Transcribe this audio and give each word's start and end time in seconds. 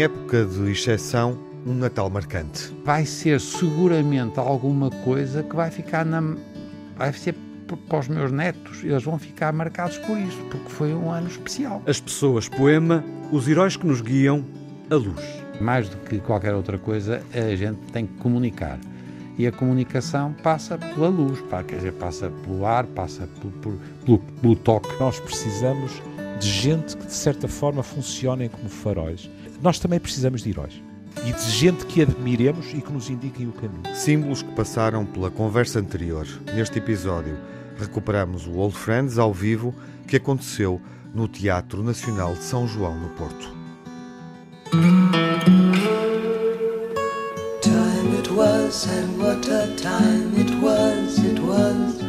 Em 0.00 0.04
época 0.04 0.46
de 0.46 0.70
exceção, 0.70 1.38
um 1.66 1.74
Natal 1.74 2.08
marcante. 2.08 2.74
Vai 2.86 3.04
ser 3.04 3.38
seguramente 3.38 4.40
alguma 4.40 4.88
coisa 4.88 5.42
que 5.42 5.54
vai 5.54 5.70
ficar 5.70 6.06
na. 6.06 6.38
vai 6.96 7.12
ser 7.12 7.34
para 7.86 7.98
os 7.98 8.08
meus 8.08 8.32
netos, 8.32 8.82
eles 8.82 9.02
vão 9.02 9.18
ficar 9.18 9.52
marcados 9.52 9.98
por 9.98 10.16
isso, 10.16 10.38
porque 10.50 10.70
foi 10.70 10.94
um 10.94 11.10
ano 11.10 11.28
especial. 11.28 11.82
As 11.86 12.00
pessoas, 12.00 12.48
poema, 12.48 13.04
os 13.30 13.46
heróis 13.46 13.76
que 13.76 13.86
nos 13.86 14.00
guiam, 14.00 14.42
a 14.88 14.94
luz. 14.94 15.22
Mais 15.60 15.90
do 15.90 15.98
que 15.98 16.18
qualquer 16.20 16.54
outra 16.54 16.78
coisa, 16.78 17.22
a 17.34 17.54
gente 17.54 17.80
tem 17.92 18.06
que 18.06 18.14
comunicar. 18.14 18.78
E 19.36 19.46
a 19.46 19.52
comunicação 19.52 20.34
passa 20.42 20.78
pela 20.78 21.08
luz, 21.08 21.44
quer 21.68 21.76
dizer, 21.76 21.92
passa 21.92 22.30
pelo 22.42 22.64
ar, 22.64 22.86
passa 22.86 23.28
pelo, 23.38 23.52
pelo, 23.52 23.80
pelo, 24.06 24.18
pelo 24.18 24.56
toque. 24.56 24.88
Nós 24.98 25.20
precisamos 25.20 26.00
de 26.40 26.48
gente 26.48 26.96
que, 26.96 27.04
de 27.04 27.12
certa 27.12 27.46
forma, 27.46 27.82
funcionem 27.82 28.48
como 28.48 28.70
faróis. 28.70 29.28
Nós 29.62 29.78
também 29.78 30.00
precisamos 30.00 30.42
de 30.42 30.50
heróis 30.50 30.74
e 31.26 31.32
de 31.32 31.50
gente 31.50 31.84
que 31.86 32.02
admiremos 32.02 32.72
e 32.72 32.80
que 32.80 32.92
nos 32.92 33.10
indiquem 33.10 33.46
o 33.46 33.52
caminho. 33.52 33.94
Símbolos 33.94 34.42
que 34.42 34.52
passaram 34.52 35.04
pela 35.04 35.30
conversa 35.30 35.78
anterior. 35.78 36.26
Neste 36.54 36.78
episódio, 36.78 37.36
recuperamos 37.78 38.46
o 38.46 38.52
Old 38.52 38.76
Friends 38.76 39.18
ao 39.18 39.32
vivo 39.32 39.74
que 40.06 40.16
aconteceu 40.16 40.80
no 41.14 41.28
Teatro 41.28 41.82
Nacional 41.82 42.34
de 42.34 42.42
São 42.42 42.66
João, 42.66 42.98
no 42.98 43.08
Porto. 43.10 43.54
Time 47.60 48.18
it 48.18 48.30
was, 48.32 48.86
and 48.86 49.18
what 49.18 49.46
a 49.50 49.66
time 49.76 50.32
it 50.40 50.52
was, 50.62 51.18
it 51.18 51.40
was. 51.40 51.99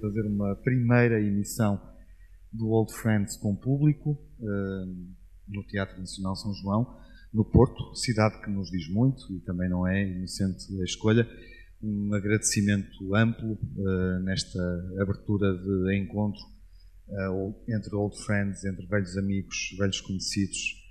Fazer 0.00 0.26
uma 0.26 0.54
primeira 0.56 1.20
emissão 1.20 1.80
do 2.52 2.68
Old 2.68 2.92
Friends 2.92 3.36
com 3.36 3.54
público 3.54 4.18
uh, 4.40 5.14
no 5.48 5.62
Teatro 5.64 5.98
Nacional 5.98 6.36
São 6.36 6.54
João, 6.54 6.98
no 7.32 7.44
Porto, 7.44 7.94
cidade 7.94 8.40
que 8.40 8.50
nos 8.50 8.70
diz 8.70 8.88
muito 8.88 9.32
e 9.32 9.40
também 9.40 9.68
não 9.68 9.86
é 9.86 10.06
inocente 10.06 10.64
a 10.80 10.84
escolha 10.84 11.28
um 11.82 12.14
agradecimento 12.14 13.14
amplo 13.14 13.52
uh, 13.52 14.18
nesta 14.20 14.58
abertura 15.00 15.52
de 15.54 15.96
encontro 15.96 16.40
uh, 17.08 17.54
entre 17.68 17.94
old 17.94 18.16
friends, 18.24 18.64
entre 18.64 18.86
velhos 18.86 19.16
amigos, 19.16 19.74
velhos 19.78 20.00
conhecidos. 20.00 20.82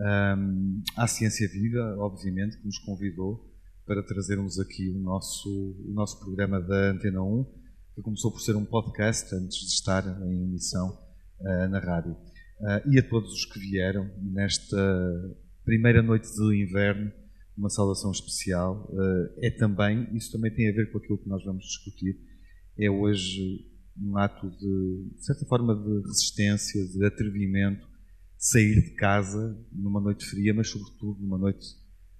Um, 0.00 0.82
à 0.96 1.06
Ciência 1.06 1.46
Viva, 1.48 1.96
obviamente, 1.98 2.56
que 2.56 2.64
nos 2.64 2.78
convidou 2.78 3.46
para 3.84 4.02
trazermos 4.02 4.58
aqui 4.58 4.88
o 4.88 4.98
nosso, 4.98 5.48
o 5.86 5.92
nosso 5.92 6.20
programa 6.20 6.60
da 6.60 6.90
Antena 6.90 7.22
1, 7.22 7.59
que 8.00 8.04
começou 8.04 8.32
por 8.32 8.40
ser 8.40 8.56
um 8.56 8.64
podcast 8.64 9.34
antes 9.34 9.58
de 9.58 9.74
estar 9.74 10.02
em 10.26 10.42
emissão 10.42 10.98
uh, 11.40 11.68
na 11.68 11.78
rádio. 11.78 12.16
e 12.86 12.98
a 12.98 13.02
todos 13.02 13.32
os 13.32 13.44
que 13.44 13.60
vieram 13.60 14.10
nesta 14.18 14.76
primeira 15.64 16.02
noite 16.02 16.26
de 16.26 16.62
inverno 16.62 17.12
uma 17.56 17.68
saudação 17.68 18.10
especial. 18.10 18.88
Uh, 18.90 19.44
é 19.44 19.50
também, 19.50 20.08
isso 20.16 20.32
também 20.32 20.52
tem 20.54 20.70
a 20.70 20.72
ver 20.72 20.90
com 20.90 20.98
aquilo 20.98 21.18
que 21.18 21.28
nós 21.28 21.44
vamos 21.44 21.64
discutir, 21.64 22.18
é 22.78 22.90
hoje 22.90 23.66
um 23.98 24.16
ato 24.16 24.48
de, 24.50 25.10
de 25.16 25.24
certa 25.24 25.44
forma, 25.44 25.74
de 25.74 26.06
resistência, 26.06 26.82
de 26.86 27.04
atrevimento, 27.04 27.86
sair 28.38 28.82
de 28.82 28.94
casa 28.94 29.58
numa 29.70 30.00
noite 30.00 30.24
fria, 30.24 30.54
mas 30.54 30.70
sobretudo 30.70 31.20
numa 31.20 31.36
noite, 31.36 31.66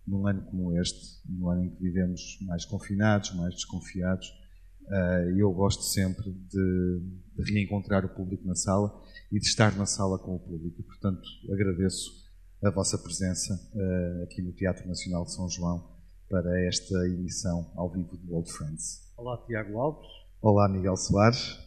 num 0.06 0.26
ano 0.26 0.42
como 0.42 0.78
este, 0.78 1.26
num 1.26 1.48
ano 1.48 1.64
em 1.64 1.70
que 1.70 1.82
vivemos 1.82 2.38
mais 2.42 2.66
confinados, 2.66 3.34
mais 3.34 3.54
desconfiados. 3.54 4.39
Uh, 4.90 5.38
eu 5.38 5.52
gosto 5.52 5.84
sempre 5.84 6.32
de, 6.32 7.00
de 7.36 7.52
reencontrar 7.52 8.04
o 8.04 8.08
público 8.08 8.44
na 8.44 8.56
sala 8.56 8.92
e 9.30 9.38
de 9.38 9.46
estar 9.46 9.76
na 9.76 9.86
sala 9.86 10.18
com 10.18 10.34
o 10.34 10.40
público. 10.40 10.82
Portanto, 10.82 11.22
agradeço 11.52 12.10
a 12.64 12.70
vossa 12.70 12.98
presença 12.98 13.54
uh, 13.54 14.24
aqui 14.24 14.42
no 14.42 14.52
Teatro 14.52 14.88
Nacional 14.88 15.24
de 15.24 15.32
São 15.32 15.48
João 15.48 15.88
para 16.28 16.60
esta 16.66 16.94
emissão 17.06 17.70
ao 17.76 17.90
vivo 17.90 18.16
do 18.16 18.34
Old 18.34 18.50
Friends. 18.52 19.12
Olá, 19.16 19.36
Tiago 19.46 19.78
Alves. 19.78 20.08
Olá, 20.42 20.68
Miguel 20.68 20.96
Soares. 20.96 21.58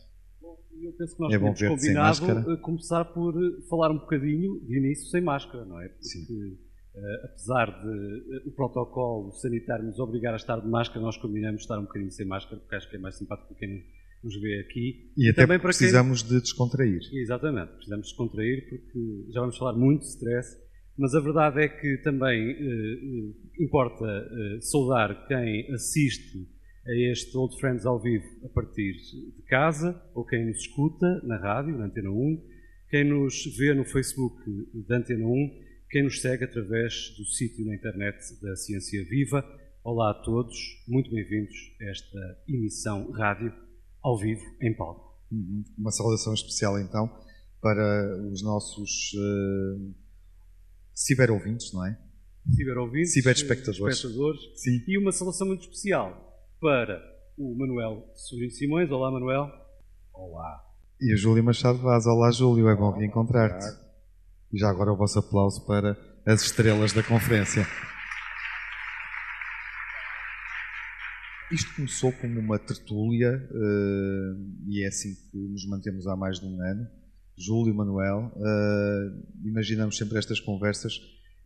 Bom, 0.42 0.58
eu 0.82 0.92
penso 0.94 1.16
que 1.16 1.22
nós 1.22 1.34
é 1.34 1.40
temos 1.40 1.62
combinado 1.62 2.52
eh, 2.52 2.58
começar 2.58 3.06
por 3.06 3.36
eh, 3.36 3.62
falar 3.70 3.92
um 3.92 4.00
bocadinho 4.00 4.60
de 4.66 4.78
início 4.78 5.10
sem 5.10 5.22
máscara, 5.22 5.64
não 5.66 5.80
é? 5.80 5.88
Porque, 5.90 6.06
Sim. 6.06 6.58
Uh, 6.96 7.26
apesar 7.26 7.66
de 7.82 7.88
uh, 7.88 8.50
o 8.50 8.52
protocolo 8.52 9.32
sanitário 9.32 9.86
nos 9.86 9.98
obrigar 10.00 10.34
a 10.34 10.38
estar 10.38 10.60
de 10.60 10.68
máscara, 10.68 11.02
nós 11.02 11.18
combinamos 11.18 11.62
estar 11.62 11.80
um 11.80 11.84
bocadinho 11.84 12.12
sem 12.12 12.26
máscara, 12.26 12.60
porque 12.60 12.76
acho 12.76 12.90
que 12.90 12.96
é 12.96 13.00
mais 13.00 13.18
simpático 13.18 13.48
para 13.48 13.58
quem 13.58 13.84
nos 14.24 14.40
vê 14.40 14.60
aqui. 14.60 15.12
E, 15.18 15.26
e 15.26 15.30
até 15.30 15.42
também 15.42 15.60
precisamos 15.60 16.22
quem... 16.22 16.32
de 16.32 16.42
descontrair. 16.42 17.02
Exatamente, 17.12 17.72
precisamos 17.74 18.08
descontrair, 18.08 18.70
porque 18.70 19.32
já 19.32 19.42
vamos 19.42 19.58
falar 19.58 19.74
muito 19.74 20.02
de 20.02 20.10
stress 20.10 20.64
mas 20.98 21.16
a 21.16 21.20
verdade 21.20 21.62
é 21.64 21.68
que 21.68 21.98
também 22.04 22.52
eh, 22.52 23.64
importa 23.64 24.06
saudar 24.62 25.28
quem 25.28 25.72
assiste 25.74 26.48
a 26.86 27.12
este 27.12 27.36
Old 27.36 27.58
Friends 27.60 27.86
ao 27.86 28.00
vivo 28.00 28.26
a 28.44 28.50
partir 28.50 28.94
de 28.94 29.42
casa, 29.48 30.00
ou 30.14 30.24
quem 30.24 30.46
nos 30.46 30.60
escuta 30.60 31.22
na 31.24 31.38
rádio, 31.38 31.78
na 31.78 31.86
Antena 31.86 32.12
1, 32.12 32.44
quem 32.90 33.06
nos 33.06 33.44
vê 33.58 33.74
no 33.74 33.86
Facebook 33.86 34.36
da 34.88 34.98
Antena 34.98 35.26
1, 35.26 35.63
quem 35.94 36.02
nos 36.02 36.22
segue 36.22 36.44
através 36.44 37.14
do 37.20 37.24
sítio 37.24 37.64
na 37.68 37.76
internet 37.76 38.18
da 38.42 38.56
Ciência 38.56 39.06
Viva. 39.06 39.46
Olá 39.84 40.10
a 40.10 40.14
todos, 40.16 40.58
muito 40.88 41.12
bem-vindos 41.12 41.56
a 41.80 41.86
esta 41.86 42.20
emissão 42.48 43.12
rádio 43.12 43.54
ao 44.02 44.18
vivo 44.18 44.42
em 44.60 44.76
palco. 44.76 45.22
Uhum. 45.32 45.64
Uma 45.78 45.92
saudação 45.92 46.34
especial 46.34 46.80
então 46.80 47.08
para 47.62 48.28
os 48.32 48.42
nossos 48.42 49.14
uh 49.14 49.94
ciber-ouvintes, 50.96 51.72
não 51.72 51.86
é? 51.86 51.96
Ciber-ouvintes, 52.56 53.14
ciber-espectadores. 53.14 53.98
Espectadores, 53.98 54.42
e 54.88 54.98
uma 54.98 55.12
saudação 55.12 55.46
muito 55.46 55.62
especial 55.62 56.44
para 56.60 57.00
o 57.38 57.56
Manuel 57.56 58.12
Sobrinho 58.16 58.50
Simões. 58.50 58.90
Olá, 58.90 59.12
Manuel. 59.12 59.48
Olá. 60.12 60.60
E 61.00 61.14
o 61.14 61.18
Júlio 61.18 61.44
Machado 61.44 61.78
Vaz. 61.78 62.08
Olá, 62.08 62.32
Júlio, 62.32 62.68
é 62.68 62.76
bom 62.76 62.90
reencontrar-te. 62.98 63.83
E 64.54 64.60
já 64.60 64.70
agora 64.70 64.94
o 64.94 64.96
vosso 64.96 65.20
aplauso 65.20 65.66
para 65.66 65.98
as 66.26 66.44
estrelas 66.44 66.94
da 66.94 67.02
conferência. 67.02 67.66
Isto 71.52 71.76
começou 71.76 72.12
como 72.14 72.40
uma 72.40 72.60
tertúlia 72.60 73.32
uh, 73.52 74.70
e 74.70 74.84
é 74.84 74.88
assim 74.88 75.14
que 75.30 75.38
nos 75.38 75.68
mantemos 75.68 76.08
há 76.08 76.16
mais 76.16 76.40
de 76.40 76.46
um 76.46 76.62
ano 76.62 76.88
Júlio, 77.38 77.74
Manuel, 77.74 78.32
uh, 78.36 79.48
imaginamos 79.48 79.98
sempre 79.98 80.20
estas 80.20 80.40
conversas 80.40 80.94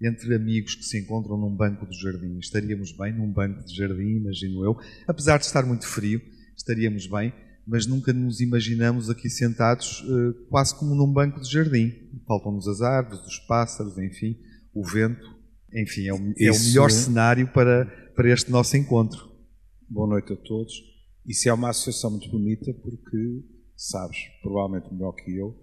entre 0.01 0.35
amigos 0.35 0.75
que 0.75 0.83
se 0.83 0.99
encontram 0.99 1.37
num 1.37 1.55
banco 1.55 1.87
de 1.87 1.99
jardim. 1.99 2.37
Estaríamos 2.39 2.91
bem 2.91 3.13
num 3.13 3.31
banco 3.31 3.63
de 3.63 3.75
jardim, 3.75 4.17
imagino 4.17 4.63
eu. 4.63 4.77
Apesar 5.07 5.37
de 5.37 5.45
estar 5.45 5.65
muito 5.65 5.87
frio, 5.87 6.21
estaríamos 6.55 7.07
bem, 7.07 7.33
mas 7.67 7.85
nunca 7.85 8.13
nos 8.13 8.39
imaginamos 8.39 9.09
aqui 9.09 9.29
sentados 9.29 10.01
uh, 10.03 10.33
quase 10.49 10.73
como 10.73 10.95
num 10.95 11.11
banco 11.11 11.41
de 11.41 11.51
jardim. 11.51 11.91
Faltam-nos 12.25 12.67
as 12.67 12.81
árvores, 12.81 13.19
os 13.25 13.39
pássaros, 13.39 13.97
enfim, 13.97 14.37
o 14.73 14.83
vento. 14.85 15.35
Enfim, 15.73 16.07
é 16.07 16.13
o, 16.13 16.17
é 16.17 16.51
o 16.51 16.59
melhor 16.63 16.89
cenário 16.89 17.47
para, 17.51 17.85
para 18.15 18.31
este 18.31 18.49
nosso 18.49 18.77
encontro. 18.77 19.29
Boa 19.89 20.07
noite 20.07 20.31
a 20.31 20.37
todos. 20.37 20.73
Isso 21.25 21.49
é 21.49 21.53
uma 21.53 21.69
associação 21.69 22.11
muito 22.11 22.29
bonita 22.29 22.73
porque 22.73 23.43
sabes, 23.75 24.17
provavelmente 24.41 24.91
melhor 24.93 25.11
que 25.13 25.35
eu, 25.35 25.55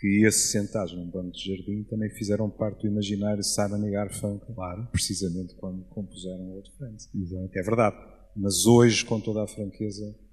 que 0.00 0.24
esses 0.24 0.50
sentados 0.50 0.94
num 0.94 1.10
banco 1.10 1.32
de 1.32 1.44
jardim 1.44 1.84
também 1.84 2.10
fizeram 2.10 2.48
parte 2.48 2.82
do 2.82 2.88
imaginário 2.88 3.42
Simon 3.42 3.86
e 3.86 3.90
Garfunkel, 3.90 4.54
claro. 4.54 4.88
precisamente 4.90 5.54
quando 5.56 5.84
compuseram 5.84 6.44
o 6.44 6.56
Old 6.56 6.70
Friends. 6.76 7.08
Exato. 7.14 7.50
É 7.54 7.62
verdade. 7.62 7.96
Mas 8.36 8.64
hoje, 8.64 9.04
com 9.04 9.20
toda 9.20 9.44
a 9.44 9.46
franqueza, 9.46 10.04
eh, 10.04 10.31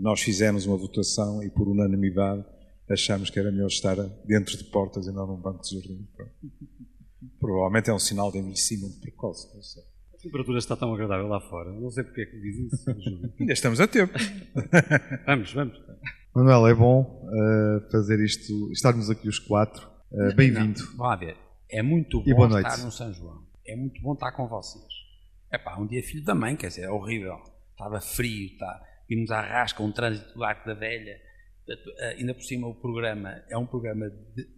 nós 0.00 0.20
fizemos 0.20 0.66
uma 0.66 0.76
votação 0.76 1.42
e, 1.42 1.50
por 1.50 1.68
unanimidade, 1.68 2.44
achamos 2.88 3.30
que 3.30 3.38
era 3.38 3.50
melhor 3.50 3.66
estar 3.66 3.96
dentro 4.24 4.56
de 4.56 4.64
portas 4.64 5.06
e 5.06 5.12
não 5.12 5.26
num 5.26 5.40
banco 5.40 5.62
de 5.62 5.74
jardim. 5.74 6.06
Provavelmente 7.40 7.90
é 7.90 7.94
um 7.94 7.98
sinal 7.98 8.30
de 8.30 8.38
envelhecimento 8.38 9.00
precoce, 9.00 9.52
não 9.54 9.62
sei. 9.62 9.82
A 10.14 10.18
temperatura 10.18 10.58
está 10.58 10.76
tão 10.76 10.92
agradável 10.94 11.28
lá 11.28 11.40
fora. 11.40 11.70
Não 11.72 11.90
sei 11.90 12.04
porque 12.04 12.22
é 12.22 12.26
que 12.26 12.40
diz 12.40 12.72
isso. 12.72 12.90
Ainda 13.38 13.52
estamos 13.52 13.80
a 13.80 13.86
tempo. 13.86 14.12
vamos, 15.26 15.52
vamos. 15.52 15.80
Manuel, 16.34 16.66
é 16.66 16.74
bom 16.74 17.02
uh, 17.24 17.90
fazer 17.90 18.22
isto, 18.24 18.70
estarmos 18.72 19.10
aqui 19.10 19.28
os 19.28 19.38
quatro. 19.38 19.88
Uh, 20.10 20.34
Bem-vindo. 20.34 20.80
Vamos 20.96 21.20
ver, 21.20 21.36
é 21.70 21.82
muito 21.82 22.22
bom 22.22 22.46
estar 22.58 22.78
no 22.78 22.92
São 22.92 23.12
João. 23.12 23.42
É 23.66 23.74
muito 23.74 24.00
bom 24.00 24.14
estar 24.14 24.32
com 24.32 24.46
vocês. 24.46 24.84
Epá, 25.52 25.76
um 25.78 25.86
dia 25.86 26.02
filho 26.02 26.24
da 26.24 26.34
mãe, 26.34 26.56
quer 26.56 26.68
dizer, 26.68 26.82
é 26.82 26.90
horrível. 26.90 27.36
Estava 27.72 28.00
frio, 28.00 28.56
tá, 28.58 28.82
vimos 29.08 29.30
à 29.30 29.40
rasca, 29.40 29.82
um 29.82 29.92
trânsito 29.92 30.34
do 30.34 30.44
Arco 30.44 30.66
da 30.66 30.74
Velha. 30.74 31.20
Eh, 31.68 32.16
ainda 32.18 32.34
por 32.34 32.42
cima 32.42 32.68
o 32.68 32.74
programa 32.74 33.42
é 33.48 33.58
um 33.58 33.66
programa 33.66 34.08
de, 34.08 34.48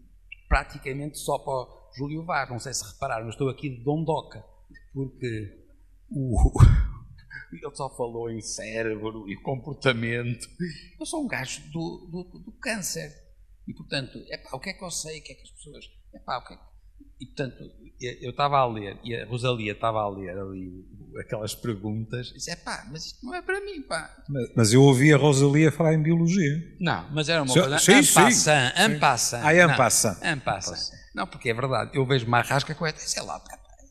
praticamente 0.49 1.19
só 1.19 1.39
para 1.39 1.53
o 1.53 1.91
Júlio 1.97 2.25
Vaz. 2.25 2.51
Não 2.51 2.59
sei 2.59 2.75
se 2.75 2.85
repararam, 2.93 3.25
mas 3.25 3.35
estou 3.35 3.49
aqui 3.49 3.71
de 3.71 3.83
Dondoca, 3.83 4.45
porque 4.93 5.67
o, 6.11 6.37
ele 7.53 7.75
só 7.75 7.89
falou 7.97 8.31
em 8.31 8.41
cérebro 8.41 9.29
e 9.29 9.37
comportamento. 9.43 10.47
Eu 10.99 11.07
sou 11.07 11.25
um 11.25 11.29
gajo 11.29 11.63
do, 11.71 12.09
do, 12.11 12.39
do 12.41 12.53
câncer. 12.61 13.11
E, 13.67 13.75
portanto, 13.75 14.19
epá, 14.29 14.57
o 14.57 14.61
que 14.61 14.71
é 14.71 14.73
que 14.73 14.85
eu 14.85 14.91
sei? 14.91 15.21
O 15.21 15.23
que 15.23 15.33
é 15.33 15.35
que 15.35 15.43
as 15.43 15.51
pessoas. 15.51 15.85
Epá, 16.15 16.39
o 16.39 16.45
que 16.47 16.55
é 16.55 16.57
que... 16.57 16.63
E, 17.21 17.27
portanto, 17.27 17.65
eu 18.01 18.31
estava 18.31 18.59
a 18.59 18.67
ler, 18.67 18.97
e 19.03 19.15
a 19.15 19.27
Rosalia 19.27 19.73
estava 19.73 20.01
a 20.01 20.09
ler 20.09 20.39
ali 20.39 20.85
aquelas 21.19 21.55
perguntas, 21.55 22.31
e 22.31 22.35
disse: 22.35 22.55
pá, 22.57 22.87
mas 22.91 23.07
isto 23.07 23.27
não 23.27 23.35
é 23.35 23.43
para 23.43 23.61
mim, 23.61 23.83
pá. 23.83 24.15
Mas, 24.29 24.53
mas, 24.55 24.73
eu 24.73 24.83
ouvi 24.83 25.13
a 25.13 25.17
Rosalia 25.17 25.73
falar 25.73 25.95
em 25.95 26.03
biologia. 26.03 26.77
Não, 26.79 27.11
mas 27.11 27.29
era 27.29 27.43
uma 27.43 27.53
so, 27.53 27.61
coisa. 27.61 27.79
Sim, 27.79 27.95
ampassa, 27.95 28.73
ampassa. 28.77 29.41
Ah, 29.43 29.53
é 29.53 29.63
ampassa. 29.63 30.21
Ampassa. 30.23 30.97
Não, 31.15 31.27
porque 31.27 31.51
é 31.51 31.55
verdade, 31.55 31.91
eu 31.95 32.07
vejo 32.07 32.27
uma 32.27 32.41
rasca 32.41 32.75
com 32.75 32.87
esta, 32.87 33.01
sei 33.01 33.23
lá, 33.23 33.43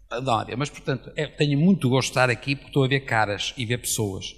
adoro. 0.10 0.58
Mas, 0.58 0.70
portanto, 0.70 1.12
é, 1.16 1.28
tenho 1.28 1.60
muito 1.60 1.90
gosto 1.90 2.08
de 2.08 2.12
estar 2.12 2.30
aqui 2.30 2.56
porque 2.56 2.70
estou 2.70 2.86
a 2.86 2.88
ver 2.88 3.02
caras 3.02 3.54
e 3.58 3.66
ver 3.66 3.80
pessoas. 3.80 4.34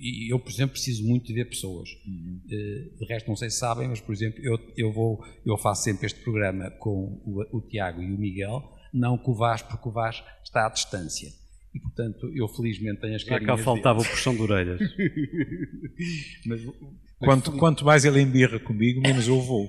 E 0.00 0.32
eu, 0.32 0.38
por 0.38 0.50
exemplo, 0.50 0.74
preciso 0.74 1.04
muito 1.04 1.26
de 1.26 1.34
ver 1.34 1.46
pessoas. 1.46 1.88
Uhum. 2.06 2.40
Eh, 2.48 2.98
de 2.98 3.04
resto, 3.06 3.26
não 3.26 3.36
sei 3.36 3.50
se 3.50 3.58
sabem, 3.58 3.88
mas, 3.88 4.00
por 4.00 4.14
exemplo, 4.14 4.38
eu, 4.40 4.58
eu, 4.76 4.92
vou, 4.92 5.24
eu 5.44 5.58
faço 5.58 5.82
sempre 5.82 6.06
este 6.06 6.20
programa 6.20 6.70
com 6.78 7.20
o, 7.24 7.58
o 7.58 7.60
Tiago 7.62 8.00
e 8.00 8.14
o 8.14 8.18
Miguel, 8.18 8.62
não 8.94 9.18
com 9.18 9.32
o 9.32 9.34
Vaz, 9.34 9.62
porque 9.62 9.88
o 9.88 9.92
Vaz 9.92 10.22
está 10.44 10.66
à 10.66 10.68
distância. 10.68 11.28
E, 11.74 11.80
portanto, 11.80 12.30
eu 12.34 12.46
felizmente 12.48 13.00
tenho 13.00 13.16
as 13.16 13.24
carinhas 13.24 13.50
Já 13.50 13.56
cá 13.56 13.62
faltava 13.62 14.00
o 14.00 14.04
puxão 14.04 14.34
de 14.36 14.42
orelhas. 14.42 14.80
mas, 16.46 16.64
mas 16.64 16.74
quanto, 17.18 17.52
quanto 17.52 17.84
mais 17.84 18.04
ele 18.04 18.20
embirra 18.20 18.60
comigo, 18.60 19.00
menos 19.00 19.26
eu 19.26 19.40
vou. 19.42 19.68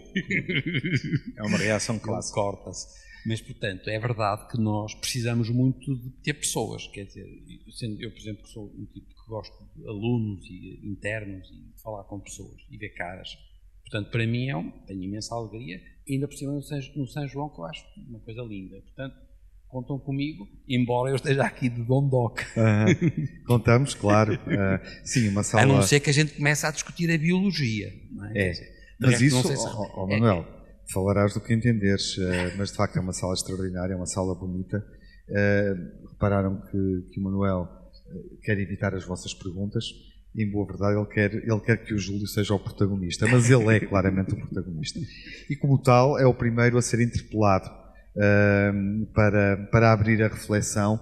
É 1.35 1.43
uma 1.43 1.57
reação 1.57 1.97
clássica. 1.97 2.39
Corta-se. 2.39 2.87
Mas, 3.25 3.41
portanto, 3.41 3.89
é 3.89 3.99
verdade 3.99 4.47
que 4.47 4.57
nós 4.57 4.93
precisamos 4.93 5.49
muito 5.49 5.95
de 5.97 6.11
ter 6.23 6.35
pessoas. 6.35 6.87
Quer 6.87 7.05
dizer, 7.05 7.27
sendo 7.71 8.01
eu, 8.01 8.11
por 8.11 8.19
exemplo, 8.19 8.47
sou 8.47 8.65
um 8.67 8.85
tipo 8.85 9.16
gosto 9.27 9.55
de 9.75 9.87
alunos 9.87 10.45
e 10.45 10.79
internos 10.83 11.49
e 11.49 11.73
de 11.73 11.81
falar 11.81 12.03
com 12.05 12.19
pessoas 12.19 12.61
e 12.71 12.77
ver 12.77 12.89
caras. 12.89 13.29
Portanto, 13.81 14.11
para 14.11 14.25
mim 14.25 14.49
é 14.49 14.55
um, 14.55 14.71
tenho 14.85 15.03
imensa 15.03 15.35
alegria, 15.35 15.79
ainda 16.09 16.27
por 16.27 16.35
cima 16.35 16.53
no 16.53 16.61
São, 16.61 16.79
no 16.95 17.07
São 17.07 17.27
João, 17.27 17.49
que 17.49 17.59
eu 17.59 17.65
acho 17.65 17.85
uma 18.09 18.19
coisa 18.19 18.41
linda. 18.41 18.81
Portanto, 18.81 19.15
contam 19.67 19.99
comigo, 19.99 20.47
embora 20.67 21.11
eu 21.11 21.15
esteja 21.15 21.43
aqui 21.43 21.69
de 21.69 21.83
Dondoc. 21.83 22.41
Uh, 22.41 23.45
contamos, 23.45 23.93
claro. 23.93 24.33
Uh, 24.33 24.79
sim, 25.03 25.29
uma 25.29 25.43
sala... 25.43 25.63
A 25.63 25.65
não 25.65 25.81
ser 25.81 25.99
que 25.99 26.09
a 26.09 26.13
gente 26.13 26.33
comece 26.35 26.65
a 26.65 26.71
discutir 26.71 27.11
a 27.11 27.17
biologia. 27.17 27.91
Não 28.11 28.25
é? 28.25 28.49
é. 28.49 28.53
Mas 28.99 29.21
isso, 29.21 29.41
se... 29.43 29.67
oh, 29.67 30.03
oh, 30.03 30.07
Manuel, 30.07 30.39
é, 30.39 30.91
falarás 30.91 31.33
do 31.33 31.41
que 31.41 31.53
entenderes, 31.53 32.17
uh, 32.17 32.57
mas 32.57 32.71
de 32.71 32.77
facto 32.77 32.97
é 32.97 32.99
uma 32.99 33.13
sala 33.13 33.33
extraordinária, 33.33 33.93
é 33.93 33.95
uma 33.95 34.05
sala 34.07 34.33
bonita. 34.35 34.83
Uh, 35.29 36.07
repararam 36.11 36.61
que, 36.61 37.11
que 37.11 37.19
o 37.19 37.23
Manuel 37.23 37.67
eh, 37.67 37.86
quer 38.43 38.59
evitar 38.59 38.93
as 38.95 39.05
vossas 39.05 39.33
perguntas. 39.33 39.85
Em 40.35 40.49
boa 40.49 40.67
verdade, 40.67 40.97
ele 40.97 41.05
quer, 41.07 41.33
ele 41.33 41.59
quer 41.61 41.77
que 41.83 41.93
o 41.93 41.97
Júlio 41.97 42.27
seja 42.27 42.53
o 42.53 42.59
protagonista, 42.59 43.27
mas 43.27 43.49
ele 43.49 43.75
é 43.75 43.79
claramente 43.79 44.33
o 44.33 44.37
protagonista. 44.37 44.99
E, 45.49 45.55
como 45.55 45.81
tal, 45.81 46.19
é 46.19 46.25
o 46.25 46.33
primeiro 46.33 46.77
a 46.77 46.81
ser 46.81 46.99
interpelado 46.99 47.67
uh, 47.67 49.05
para, 49.13 49.67
para 49.71 49.91
abrir 49.91 50.21
a 50.21 50.27
reflexão 50.27 50.99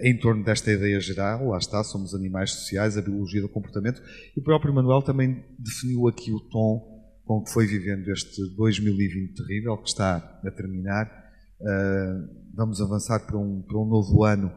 em 0.00 0.16
torno 0.16 0.44
desta 0.44 0.70
ideia 0.70 1.00
geral, 1.00 1.48
lá 1.48 1.58
está, 1.58 1.82
somos 1.82 2.14
animais 2.14 2.52
sociais, 2.52 2.96
a 2.96 3.02
biologia 3.02 3.42
do 3.42 3.48
comportamento, 3.48 4.00
e 4.36 4.38
o 4.38 4.42
próprio 4.42 4.72
Manuel 4.72 5.02
também 5.02 5.44
definiu 5.58 6.06
aqui 6.06 6.30
o 6.30 6.38
tom 6.38 6.94
com 7.24 7.42
que 7.42 7.50
foi 7.50 7.66
vivendo 7.66 8.08
este 8.08 8.54
2020 8.54 9.34
terrível 9.34 9.76
que 9.78 9.88
está 9.88 10.16
a 10.44 10.50
terminar. 10.50 11.06
Uh, 11.60 12.28
vamos 12.54 12.80
avançar 12.80 13.20
para 13.20 13.38
um, 13.38 13.62
para 13.62 13.78
um 13.78 13.86
novo 13.86 14.24
ano, 14.24 14.52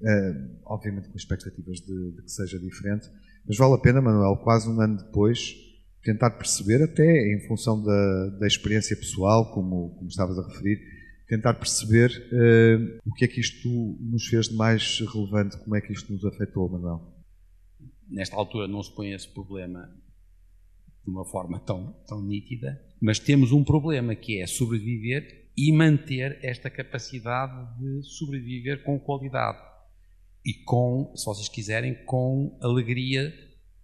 uh, 0.00 0.58
obviamente 0.64 1.08
com 1.08 1.16
expectativas 1.16 1.80
de, 1.80 2.12
de, 2.12 2.22
que 2.22 2.30
seja 2.30 2.58
diferente, 2.58 3.08
mas 3.46 3.56
vale 3.56 3.74
a 3.74 3.78
pena, 3.78 4.00
Manuel, 4.00 4.36
quase 4.36 4.68
um 4.68 4.80
ano 4.80 4.96
depois, 4.96 5.54
tentar 6.02 6.30
perceber, 6.30 6.82
até 6.82 7.34
em 7.34 7.46
função 7.46 7.82
da, 7.82 8.28
da 8.38 8.46
experiência 8.46 8.96
pessoal, 8.96 9.52
como, 9.52 9.94
como 9.96 10.08
estavas 10.08 10.38
a 10.38 10.46
referir, 10.46 10.80
tentar 11.28 11.54
perceber 11.54 12.10
uh, 12.10 12.98
o 13.04 13.12
que 13.14 13.24
é 13.24 13.28
que 13.28 13.40
isto 13.40 13.68
nos 14.00 14.26
fez 14.26 14.48
de 14.48 14.54
mais 14.54 15.00
relevante, 15.00 15.58
como 15.58 15.76
é 15.76 15.80
que 15.80 15.92
isto 15.92 16.12
nos 16.12 16.24
afetou, 16.24 16.68
Manuel. 16.68 17.14
Nesta 18.08 18.36
altura 18.36 18.68
não 18.68 18.82
se 18.82 18.94
põe 18.94 19.12
esse 19.12 19.28
problema 19.28 19.90
de 21.04 21.10
uma 21.10 21.24
forma 21.24 21.58
tão, 21.60 21.92
tão 22.06 22.22
nítida, 22.22 22.80
mas 23.00 23.18
temos 23.18 23.52
um 23.52 23.64
problema 23.64 24.14
que 24.14 24.40
é 24.40 24.46
sobreviver 24.46 25.50
e 25.56 25.72
manter 25.72 26.38
esta 26.42 26.68
capacidade 26.68 27.80
de 27.80 28.02
sobreviver 28.02 28.82
com 28.84 28.98
qualidade 28.98 29.58
e 30.46 30.54
com, 30.64 31.12
se 31.16 31.24
vocês 31.24 31.48
quiserem, 31.48 31.94
com 32.04 32.56
alegria 32.62 33.34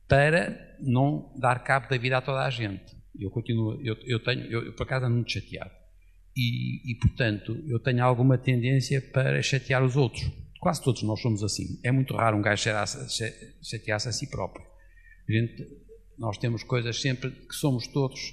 para 0.06 0.76
não 0.80 1.34
dar 1.36 1.64
cabo 1.64 1.88
da 1.88 1.98
vida 1.98 2.18
a 2.18 2.22
toda 2.22 2.44
a 2.44 2.50
gente. 2.50 2.96
Eu 3.18 3.30
continuo, 3.30 3.80
eu, 3.82 3.96
eu 4.04 4.22
tenho, 4.22 4.44
eu, 4.44 4.66
eu 4.66 4.72
por 4.74 4.84
acaso 4.84 5.06
ando 5.06 5.16
muito 5.16 5.32
chateado 5.32 5.72
e, 6.36 6.92
e, 6.92 6.94
portanto, 6.94 7.52
eu 7.66 7.80
tenho 7.80 8.04
alguma 8.04 8.38
tendência 8.38 9.02
para 9.12 9.42
chatear 9.42 9.82
os 9.84 9.96
outros. 9.96 10.22
Quase 10.60 10.82
todos 10.82 11.02
nós 11.02 11.20
somos 11.20 11.42
assim. 11.42 11.80
É 11.82 11.90
muito 11.90 12.14
raro 12.14 12.36
um 12.36 12.42
gajo 12.42 12.62
chatear-se 12.62 14.08
a 14.08 14.12
si 14.12 14.30
próprio. 14.30 14.64
A 15.28 15.32
gente 15.32 15.82
nós 16.18 16.38
temos 16.38 16.62
coisas 16.62 17.00
sempre 17.00 17.30
que 17.30 17.54
somos 17.54 17.88
todos 17.88 18.32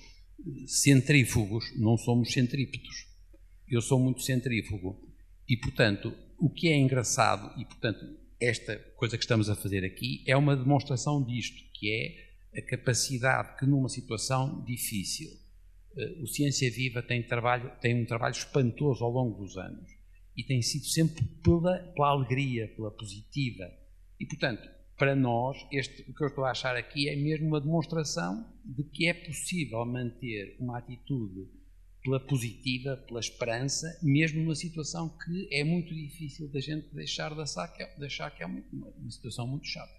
centrífugos, 0.68 1.66
não 1.78 1.98
somos 1.98 2.32
centrípetos. 2.32 3.08
Eu 3.68 3.82
sou 3.82 4.00
muito 4.00 4.22
centrífugo. 4.22 4.96
E, 5.48 5.58
portanto, 5.58 6.14
o 6.38 6.50
que 6.50 6.68
é 6.68 6.78
engraçado, 6.78 7.52
e, 7.60 7.66
portanto, 7.66 8.00
esta 8.40 8.78
coisa 8.96 9.18
que 9.18 9.24
estamos 9.24 9.50
a 9.50 9.56
fazer 9.56 9.84
aqui 9.84 10.24
é 10.26 10.36
uma 10.36 10.56
demonstração 10.56 11.24
disto, 11.24 11.62
que 11.74 11.92
é 11.92 12.60
a 12.60 12.62
capacidade 12.62 13.58
que 13.58 13.66
numa 13.66 13.90
situação 13.90 14.64
difícil, 14.64 15.30
eh, 15.98 16.22
o 16.22 16.28
Ciência 16.28 16.72
Viva 16.72 17.02
tem, 17.02 17.22
trabalho, 17.22 17.72
tem 17.82 18.02
um 18.02 18.06
trabalho 18.06 18.34
espantoso 18.34 19.04
ao 19.04 19.12
longo 19.12 19.44
dos 19.44 19.58
anos 19.58 19.90
e 20.36 20.44
tem 20.44 20.62
sido 20.62 20.86
sempre 20.86 21.24
pela, 21.44 21.80
pela 21.96 22.10
alegria, 22.10 22.68
pela 22.70 22.92
positiva. 22.92 23.70
E, 24.20 24.26
portanto, 24.26 24.68
para 24.98 25.16
nós, 25.16 25.58
este, 25.72 26.10
o 26.10 26.14
que 26.14 26.24
eu 26.24 26.28
estou 26.28 26.46
a 26.46 26.52
achar 26.52 26.76
aqui 26.76 27.10
é 27.10 27.16
mesmo 27.16 27.48
uma 27.48 27.62
demonstração 27.62 28.46
de 28.64 28.84
que 28.84 29.08
é 29.08 29.14
possível 29.14 29.86
manter 29.86 30.56
uma 30.60 30.78
atitude 30.78 31.50
pela 32.10 32.20
positiva, 32.20 32.98
pela 33.08 33.20
esperança, 33.20 34.00
mesmo 34.02 34.42
numa 34.42 34.56
situação 34.56 35.10
que 35.10 35.48
é 35.52 35.64
muito 35.64 35.94
difícil 35.94 36.52
da 36.52 36.60
gente 36.60 36.88
deixar 36.92 37.36
de 37.36 37.42
achar 37.42 37.68
que 37.68 37.84
é, 37.84 37.96
de 37.96 38.06
achar 38.06 38.32
que 38.32 38.42
é 38.42 38.48
uma, 38.48 38.64
uma 38.72 39.12
situação 39.12 39.46
muito 39.46 39.68
chata. 39.68 39.94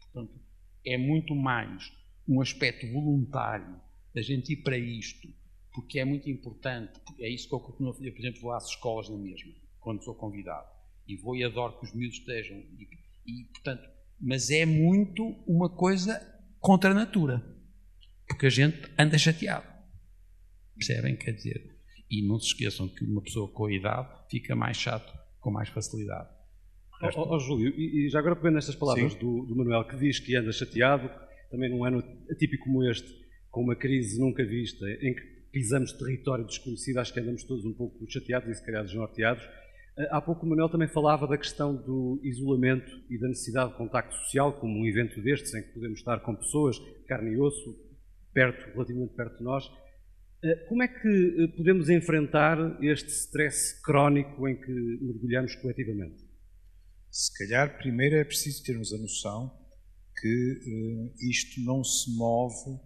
Portanto, 0.00 0.38
é 0.84 0.98
muito 0.98 1.34
mais 1.34 1.90
um 2.28 2.42
aspecto 2.42 2.86
voluntário 2.92 3.80
da 4.14 4.20
gente 4.20 4.52
ir 4.52 4.58
para 4.58 4.76
isto, 4.76 5.26
porque 5.72 5.98
é 5.98 6.04
muito 6.04 6.28
importante, 6.28 7.00
é 7.18 7.30
isso 7.30 7.48
que 7.48 7.54
eu 7.54 7.60
continuo 7.60 7.92
a 7.92 7.94
fazer, 7.94 8.10
por 8.10 8.20
exemplo, 8.20 8.40
vou 8.42 8.52
às 8.52 8.66
escolas 8.68 9.08
na 9.08 9.16
mesma, 9.16 9.52
quando 9.80 10.04
sou 10.04 10.14
convidado, 10.14 10.68
e 11.06 11.16
vou 11.16 11.34
e 11.34 11.44
adoro 11.44 11.78
que 11.78 11.86
os 11.86 11.94
miúdos 11.94 12.18
estejam, 12.18 12.58
e, 12.58 12.88
e 13.26 13.44
portanto, 13.44 13.88
mas 14.20 14.50
é 14.50 14.66
muito 14.66 15.24
uma 15.46 15.70
coisa 15.70 16.20
contra 16.60 16.90
a 16.90 16.94
natura, 16.94 17.42
porque 18.26 18.46
a 18.46 18.50
gente 18.50 18.82
anda 18.98 19.16
chateado. 19.16 19.77
Percebem? 20.78 21.16
Quer 21.16 21.32
dizer, 21.32 21.78
e 22.10 22.26
não 22.26 22.38
se 22.38 22.48
esqueçam 22.48 22.88
que 22.88 23.04
uma 23.04 23.20
pessoa 23.20 23.48
com 23.48 23.66
a 23.66 23.72
idade 23.72 24.08
fica 24.30 24.56
mais 24.56 24.76
chato 24.76 25.12
com 25.40 25.50
mais 25.50 25.68
facilidade. 25.68 26.28
Ó 27.00 27.10
oh, 27.14 27.34
oh, 27.36 27.38
Júlio, 27.38 27.72
e, 27.78 28.08
já 28.08 28.18
agora 28.18 28.34
pegando 28.34 28.58
estas 28.58 28.74
palavras 28.74 29.14
do, 29.14 29.44
do, 29.46 29.54
Manuel, 29.54 29.84
que 29.84 29.96
diz 29.96 30.18
que 30.18 30.34
anda 30.34 30.50
chateado, 30.50 31.08
também 31.50 31.70
num 31.70 31.84
ano 31.84 32.02
atípico 32.30 32.64
como 32.64 32.82
este, 32.84 33.08
com 33.50 33.62
uma 33.62 33.76
crise 33.76 34.20
nunca 34.20 34.44
vista, 34.44 34.84
em 35.00 35.14
que 35.14 35.22
pisamos 35.52 35.92
território 35.92 36.44
desconhecido, 36.44 36.98
acho 36.98 37.12
que 37.12 37.20
andamos 37.20 37.44
todos 37.44 37.64
um 37.64 37.72
pouco 37.72 38.04
chateados 38.10 38.48
e 38.48 38.54
se 38.54 38.64
calhar 38.64 38.84
desnorteados, 38.84 39.44
eh, 39.96 40.08
há 40.10 40.20
pouco 40.20 40.44
o 40.44 40.48
Manuel 40.48 40.68
também 40.68 40.88
falava 40.88 41.26
da 41.26 41.38
questão 41.38 41.74
do 41.74 42.20
isolamento 42.22 42.90
e 43.08 43.18
da 43.18 43.28
necessidade 43.28 43.70
de 43.70 43.76
contacto 43.76 44.14
social, 44.16 44.52
como 44.54 44.80
um 44.80 44.86
evento 44.86 45.20
destes, 45.22 45.54
em 45.54 45.62
que 45.62 45.68
podemos 45.68 46.00
estar 46.00 46.18
com 46.20 46.34
pessoas, 46.34 46.78
carne 47.06 47.32
e 47.32 47.40
osso, 47.40 47.76
perto, 48.32 48.72
relativamente 48.72 49.14
perto 49.14 49.38
de 49.38 49.44
nós. 49.44 49.70
Eh, 50.42 50.54
como 50.68 50.82
é 50.84 50.88
que 50.88 51.08
eh, 51.08 51.48
podemos 51.56 51.88
enfrentar 51.88 52.56
este 52.80 53.10
stress 53.10 53.80
crónico 53.82 54.48
em 54.48 54.56
que 54.56 54.70
mergulhamos 54.70 55.56
coletivamente? 55.56 56.24
Se 57.10 57.36
calhar, 57.36 57.76
primeiro 57.78 58.14
é 58.14 58.24
preciso 58.24 58.62
termos 58.62 58.92
a 58.92 58.98
noção 58.98 59.58
que 60.20 61.14
isto 61.20 61.60
não 61.62 61.82
se 61.82 62.14
move 62.16 62.78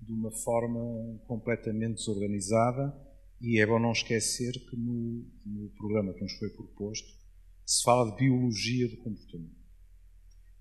de 0.00 0.12
uma 0.12 0.30
forma 0.30 1.18
completamente 1.26 1.96
desorganizada 1.96 2.94
e 3.40 3.60
é 3.60 3.66
bom 3.66 3.78
não 3.78 3.92
esquecer 3.92 4.52
que 4.52 4.76
no, 4.76 5.24
no, 5.46 5.70
programa 5.76 6.12
que 6.14 6.22
nos 6.22 6.32
foi 6.34 6.50
proposto 6.50 7.08
se 7.64 7.82
fala 7.84 8.10
de 8.10 8.16
biologia 8.16 8.88
do 8.88 8.96
comportamento. 8.98 9.56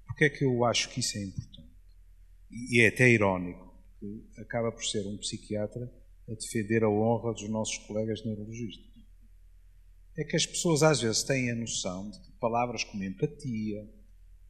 Porquê 0.06 0.26
é 0.26 0.30
que 0.30 0.46
eu 0.46 0.64
acho 0.66 0.90
que 0.90 1.00
isso 1.00 1.18
é 1.18 1.24
importante? 1.24 1.72
E 2.52 2.82
é 2.82 2.88
até 2.88 3.10
irónico, 3.10 3.74
porque 4.00 4.42
acaba 4.42 4.72
por 4.72 4.84
ser 4.84 5.06
um 5.08 5.18
psiquiatra 5.18 5.92
a 6.30 6.34
defender 6.34 6.84
a 6.84 6.90
honra 6.90 7.34
dos 7.34 7.50
nossos 7.50 7.78
colegas 7.80 8.24
neurologistas. 8.26 8.86
É 10.18 10.24
que 10.24 10.36
as 10.36 10.46
pessoas 10.46 10.84
às 10.84 11.02
vezes 11.02 11.24
têm 11.24 11.52
a 11.52 11.56
noção 11.56 12.10
de 12.10 12.20
que 12.20 12.32
palavras 12.40 12.84
como 12.84 13.04
empatia, 13.04 13.88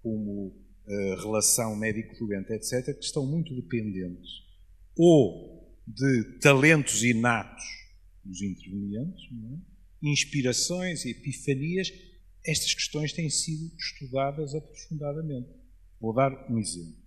como 0.01 0.47
uh, 0.47 1.15
relação 1.21 1.75
médico-doente, 1.75 2.53
etc., 2.53 2.97
que 2.97 3.03
estão 3.03 3.25
muito 3.25 3.53
dependentes 3.53 4.47
ou 4.97 5.77
de 5.85 6.39
talentos 6.39 7.03
inatos 7.03 7.63
dos 8.23 8.41
intervenientes, 8.41 9.23
é? 9.23 10.07
inspirações 10.09 11.05
e 11.05 11.11
epifanias, 11.11 11.91
estas 12.45 12.73
questões 12.73 13.13
têm 13.13 13.29
sido 13.29 13.73
estudadas 13.77 14.53
aprofundadamente. 14.53 15.49
Vou 15.99 16.13
dar 16.13 16.31
um 16.49 16.57
exemplo. 16.57 16.97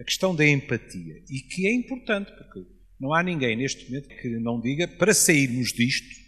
A 0.00 0.04
questão 0.04 0.34
da 0.34 0.46
empatia, 0.46 1.22
e 1.28 1.40
que 1.40 1.66
é 1.66 1.72
importante, 1.72 2.32
porque 2.36 2.66
não 2.98 3.12
há 3.12 3.22
ninguém 3.22 3.56
neste 3.56 3.84
momento 3.86 4.08
que 4.08 4.28
não 4.38 4.60
diga 4.60 4.86
para 4.86 5.12
sairmos 5.12 5.72
disto 5.72 6.24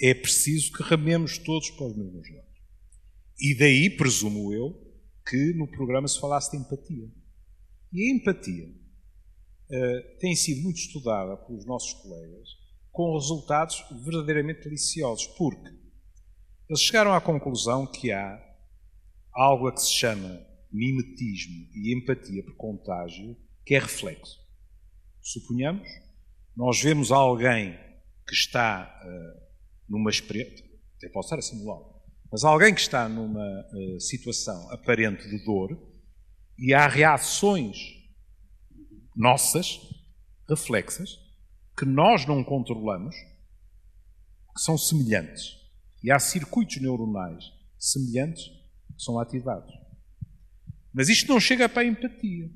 é 0.00 0.14
preciso 0.14 0.72
que 0.72 0.82
rememos 0.82 1.38
todos 1.38 1.70
para 1.70 1.86
os 1.86 1.96
mesmos 1.96 2.30
lados. 2.30 2.48
E 3.40 3.56
daí, 3.56 3.90
presumo 3.90 4.52
eu, 4.52 4.72
que 5.28 5.52
no 5.54 5.66
programa 5.68 6.06
se 6.08 6.20
falasse 6.20 6.52
de 6.52 6.56
empatia. 6.56 7.10
E 7.92 8.04
a 8.04 8.14
empatia 8.14 8.68
uh, 8.68 10.18
tem 10.18 10.34
sido 10.36 10.62
muito 10.62 10.78
estudada 10.78 11.36
pelos 11.36 11.66
nossos 11.66 11.94
colegas 11.94 12.48
com 12.90 13.14
resultados 13.14 13.84
verdadeiramente 14.04 14.64
deliciosos, 14.64 15.26
porque 15.36 15.68
eles 16.68 16.82
chegaram 16.82 17.14
à 17.14 17.20
conclusão 17.20 17.86
que 17.86 18.10
há 18.10 18.44
algo 19.32 19.68
a 19.68 19.72
que 19.72 19.80
se 19.80 19.92
chama 19.92 20.44
mimetismo 20.70 21.68
e 21.74 21.94
empatia 21.94 22.42
por 22.42 22.56
contágio, 22.56 23.36
que 23.64 23.74
é 23.74 23.78
reflexo. 23.78 24.38
Suponhamos, 25.32 25.86
nós 26.56 26.80
vemos 26.80 27.12
alguém 27.12 27.78
que 28.26 28.34
está 28.34 28.98
uh, 29.04 29.40
numa 29.86 30.08
experiência, 30.08 30.64
até 30.96 31.08
pode 31.10 31.26
estar 31.26 31.38
a 31.38 31.42
mas 32.30 32.44
alguém 32.44 32.74
que 32.74 32.80
está 32.80 33.08
numa 33.08 33.44
uh, 33.44 34.00
situação 34.00 34.70
aparente 34.70 35.28
de 35.28 35.44
dor 35.44 35.70
e 36.58 36.72
há 36.72 36.88
reações 36.88 37.76
nossas, 39.14 39.78
reflexas, 40.48 41.10
que 41.76 41.84
nós 41.84 42.24
não 42.26 42.42
controlamos, 42.42 43.14
que 44.56 44.62
são 44.62 44.78
semelhantes. 44.78 45.58
E 46.02 46.10
há 46.10 46.18
circuitos 46.18 46.80
neuronais 46.80 47.44
semelhantes 47.78 48.44
que 48.44 49.02
são 49.02 49.18
ativados. 49.18 49.74
Mas 50.94 51.10
isto 51.10 51.28
não 51.28 51.38
chega 51.38 51.68
para 51.68 51.82
a 51.82 51.86
empatia. 51.86 52.50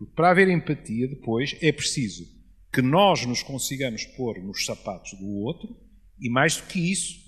Porque 0.00 0.14
para 0.14 0.30
haver 0.30 0.48
empatia, 0.48 1.06
depois, 1.06 1.54
é 1.60 1.70
preciso 1.70 2.24
que 2.72 2.80
nós 2.80 3.26
nos 3.26 3.42
consigamos 3.42 4.06
pôr 4.06 4.42
nos 4.42 4.64
sapatos 4.64 5.12
do 5.18 5.26
outro 5.26 5.76
e, 6.18 6.30
mais 6.30 6.56
do 6.56 6.66
que 6.68 6.90
isso, 6.90 7.20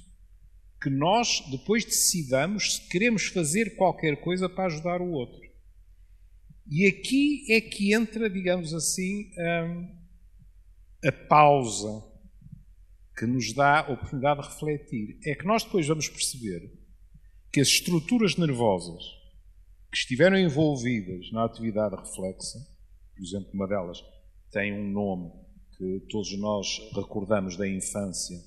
que 0.81 0.89
nós 0.89 1.43
depois 1.51 1.85
decidamos 1.85 2.77
se 2.77 2.89
queremos 2.89 3.27
fazer 3.27 3.77
qualquer 3.77 4.23
coisa 4.23 4.49
para 4.49 4.67
ajudar 4.67 5.03
o 5.03 5.11
outro. 5.11 5.39
E 6.67 6.87
aqui 6.87 7.45
é 7.53 7.61
que 7.61 7.93
entra, 7.93 8.31
digamos 8.31 8.73
assim, 8.73 9.31
a, 11.03 11.09
a 11.09 11.13
pausa 11.13 12.03
que 13.19 13.27
nos 13.27 13.53
dá 13.53 13.81
a 13.81 13.93
oportunidade 13.93 14.41
de 14.41 14.49
refletir. 14.49 15.19
É 15.27 15.35
que 15.35 15.45
nós 15.45 15.63
depois 15.63 15.87
vamos 15.87 16.09
perceber 16.09 16.73
que 17.53 17.61
as 17.61 17.69
estruturas 17.69 18.37
nervosas 18.37 19.22
que 19.93 19.99
estiveram 19.99 20.39
envolvidas 20.39 21.31
na 21.33 21.45
atividade 21.45 21.95
reflexa, 21.95 22.59
por 23.15 23.23
exemplo, 23.23 23.51
uma 23.53 23.69
delas 23.69 24.03
tem 24.51 24.73
um 24.73 24.91
nome 24.91 25.31
que 25.77 26.01
todos 26.09 26.37
nós 26.39 26.79
recordamos 26.95 27.59
da 27.59 27.69
infância 27.69 28.39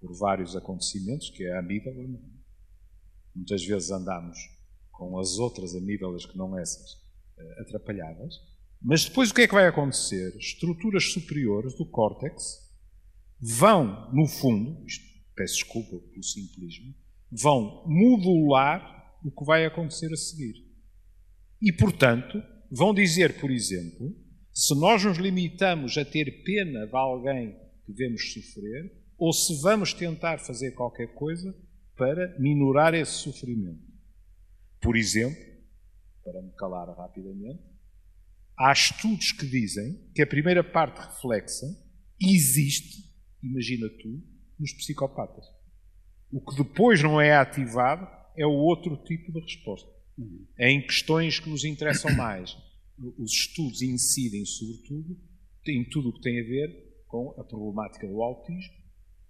por 0.00 0.16
vários 0.18 0.56
acontecimentos, 0.56 1.28
que 1.28 1.44
é 1.44 1.52
a 1.52 1.58
amígdala. 1.58 2.02
Muitas 3.34 3.62
vezes 3.64 3.90
andamos 3.90 4.38
com 4.92 5.18
as 5.18 5.36
outras 5.38 5.74
amígdalas 5.74 6.24
que 6.24 6.38
não 6.38 6.58
essas 6.58 6.96
eh, 7.36 7.62
atrapalhadas. 7.62 8.34
Mas 8.80 9.04
depois 9.04 9.30
o 9.30 9.34
que 9.34 9.42
é 9.42 9.48
que 9.48 9.54
vai 9.54 9.66
acontecer? 9.66 10.34
Estruturas 10.36 11.12
superiores 11.12 11.74
do 11.74 11.84
córtex 11.84 12.70
vão, 13.38 14.10
no 14.10 14.26
fundo, 14.26 14.82
isto, 14.86 15.04
peço 15.34 15.54
desculpa 15.54 15.98
pelo 15.98 16.22
simplismo, 16.22 16.94
vão 17.30 17.84
modular 17.86 19.18
o 19.22 19.30
que 19.30 19.44
vai 19.44 19.66
acontecer 19.66 20.10
a 20.12 20.16
seguir. 20.16 20.63
E, 21.64 21.72
portanto, 21.72 22.42
vão 22.70 22.92
dizer, 22.92 23.40
por 23.40 23.50
exemplo, 23.50 24.14
se 24.52 24.74
nós 24.74 25.02
nos 25.02 25.16
limitamos 25.16 25.96
a 25.96 26.04
ter 26.04 26.44
pena 26.44 26.86
de 26.86 26.94
alguém 26.94 27.56
que 27.86 27.92
vemos 27.92 28.32
sofrer, 28.32 28.92
ou 29.16 29.32
se 29.32 29.60
vamos 29.62 29.94
tentar 29.94 30.38
fazer 30.38 30.72
qualquer 30.72 31.14
coisa 31.14 31.54
para 31.96 32.36
minorar 32.38 32.92
esse 32.92 33.12
sofrimento. 33.12 33.82
Por 34.80 34.96
exemplo, 34.96 35.42
para 36.22 36.42
me 36.42 36.52
calar 36.52 36.88
rapidamente, 36.96 37.62
há 38.58 38.72
estudos 38.72 39.32
que 39.32 39.46
dizem 39.46 40.10
que 40.14 40.22
a 40.22 40.26
primeira 40.26 40.62
parte 40.62 40.98
reflexa 41.00 41.66
existe 42.20 43.14
imagina 43.44 43.88
tu, 44.00 44.22
nos 44.58 44.72
psicopatas. 44.72 45.44
O 46.32 46.40
que 46.40 46.56
depois 46.56 47.02
não 47.02 47.20
é 47.20 47.36
ativado 47.36 48.06
é 48.36 48.46
o 48.46 48.52
outro 48.52 48.96
tipo 49.04 49.32
de 49.32 49.40
resposta. 49.40 49.88
É 50.56 50.70
em 50.70 50.80
questões 50.86 51.40
que 51.40 51.48
nos 51.48 51.64
interessam 51.64 52.14
mais. 52.14 52.56
Os 53.18 53.32
estudos 53.32 53.82
incidem, 53.82 54.44
sobretudo, 54.44 55.18
em 55.66 55.84
tudo 55.88 56.10
o 56.10 56.12
que 56.12 56.20
tem 56.20 56.40
a 56.40 56.44
ver 56.44 57.02
com 57.06 57.34
a 57.38 57.44
problemática 57.44 58.06
do 58.06 58.22
autismo, 58.22 58.74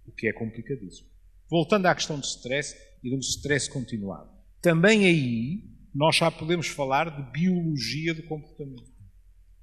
o 0.05 0.11
que 0.11 0.27
é 0.27 0.33
complicadíssimo. 0.33 1.09
Voltando 1.49 1.85
à 1.87 1.95
questão 1.95 2.19
do 2.19 2.25
stress 2.25 2.75
e 3.03 3.09
do 3.09 3.19
stress 3.19 3.69
continuado. 3.69 4.29
Também 4.61 5.05
aí 5.05 5.63
nós 5.93 6.17
já 6.17 6.29
podemos 6.29 6.67
falar 6.67 7.09
de 7.09 7.31
biologia 7.31 8.13
do 8.13 8.23
comportamento. 8.23 8.91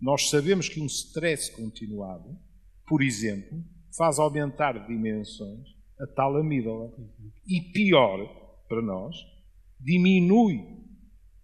Nós 0.01 0.31
sabemos 0.31 0.69
que 0.69 0.81
um 0.81 0.87
stress 0.87 1.51
continuado, 1.53 2.37
por 2.87 3.03
exemplo, 3.03 3.63
faz 3.97 4.19
aumentar 4.19 4.73
de 4.73 4.89
dimensões 4.89 5.69
a 6.01 6.07
tal 6.07 6.37
amígdala. 6.37 6.91
E 7.47 7.61
pior 7.73 8.65
para 8.69 8.83
nós, 8.83 9.17
diminui 9.79 10.82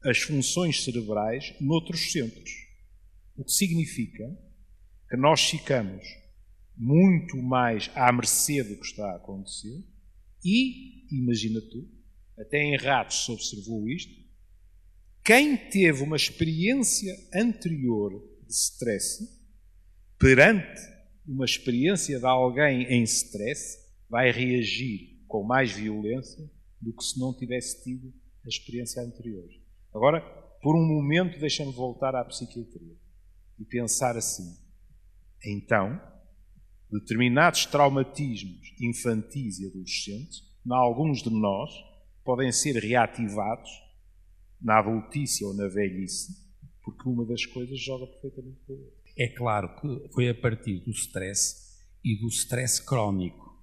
as 0.04 0.18
funções 0.18 0.84
cerebrais 0.84 1.54
noutros 1.60 2.12
centros. 2.12 2.50
O 3.36 3.44
que 3.44 3.52
significa 3.52 4.24
que 5.08 5.16
nós 5.16 5.48
ficamos 5.48 6.04
muito 6.76 7.36
mais 7.36 7.90
à 7.94 8.12
mercê 8.12 8.62
do 8.62 8.76
que 8.76 8.86
está 8.86 9.12
a 9.12 9.16
acontecer 9.16 9.84
e, 10.44 11.06
imagina 11.12 11.60
tu, 11.60 11.88
até 12.38 12.62
em 12.62 12.76
ratos 12.76 13.24
se 13.24 13.32
observou 13.32 13.88
isto, 13.88 14.14
quem 15.24 15.56
teve 15.56 16.02
uma 16.02 16.16
experiência 16.16 17.12
anterior 17.34 18.12
de 18.46 18.52
stress 18.52 19.18
perante 20.18 20.80
uma 21.26 21.44
experiência 21.44 22.18
de 22.18 22.24
alguém 22.24 22.84
em 22.84 23.02
stress 23.02 23.78
vai 24.08 24.30
reagir 24.30 25.22
com 25.26 25.42
mais 25.42 25.72
violência 25.72 26.50
do 26.80 26.94
que 26.94 27.04
se 27.04 27.18
não 27.18 27.36
tivesse 27.36 27.82
tido 27.82 28.12
a 28.44 28.48
experiência 28.48 29.02
anterior. 29.02 29.48
Agora, 29.94 30.20
por 30.62 30.76
um 30.76 30.86
momento, 30.86 31.38
deixa-me 31.38 31.72
voltar 31.72 32.14
à 32.14 32.24
psiquiatria 32.24 32.96
e 33.58 33.64
pensar 33.64 34.16
assim. 34.16 34.56
Então, 35.44 36.00
determinados 36.90 37.66
traumatismos 37.66 38.74
infantis 38.80 39.58
e 39.58 39.66
adolescentes, 39.66 40.42
em 40.66 40.72
alguns 40.72 41.22
de 41.22 41.30
nós, 41.30 41.70
podem 42.24 42.52
ser 42.52 42.76
reativados 42.76 43.70
na 44.60 44.78
adultícia 44.78 45.46
ou 45.46 45.54
na 45.54 45.68
velhice, 45.68 46.32
porque 46.82 47.08
uma 47.08 47.24
das 47.24 47.46
coisas 47.46 47.78
joga 47.80 48.06
perfeitamente 48.06 48.60
com 48.66 48.72
a 48.72 48.76
outra. 48.76 48.98
É 49.16 49.28
claro 49.28 49.80
que 49.80 50.12
foi 50.12 50.28
a 50.28 50.34
partir 50.34 50.80
do 50.80 50.90
stress 50.90 51.78
e 52.04 52.16
do 52.20 52.28
stress 52.28 52.84
crónico. 52.84 53.58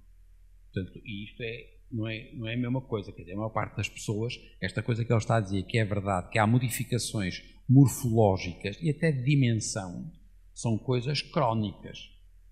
Portanto, 0.72 1.00
isto 1.04 1.42
é, 1.42 1.75
não, 1.90 2.08
é, 2.08 2.32
não 2.34 2.48
é 2.48 2.54
a 2.54 2.58
mesma 2.58 2.80
coisa. 2.80 3.12
Quer 3.12 3.22
dizer, 3.22 3.34
a 3.34 3.36
maior 3.36 3.50
parte 3.50 3.76
das 3.76 3.88
pessoas, 3.88 4.34
esta 4.60 4.82
coisa 4.82 5.04
que 5.04 5.12
ele 5.12 5.18
está 5.18 5.36
a 5.36 5.40
dizer, 5.40 5.62
que 5.64 5.78
é 5.78 5.84
verdade, 5.84 6.30
que 6.30 6.38
há 6.38 6.46
modificações 6.46 7.42
morfológicas 7.68 8.78
e 8.80 8.90
até 8.90 9.10
de 9.10 9.24
dimensão, 9.24 10.10
são 10.54 10.78
coisas 10.78 11.20
crónicas. 11.20 11.98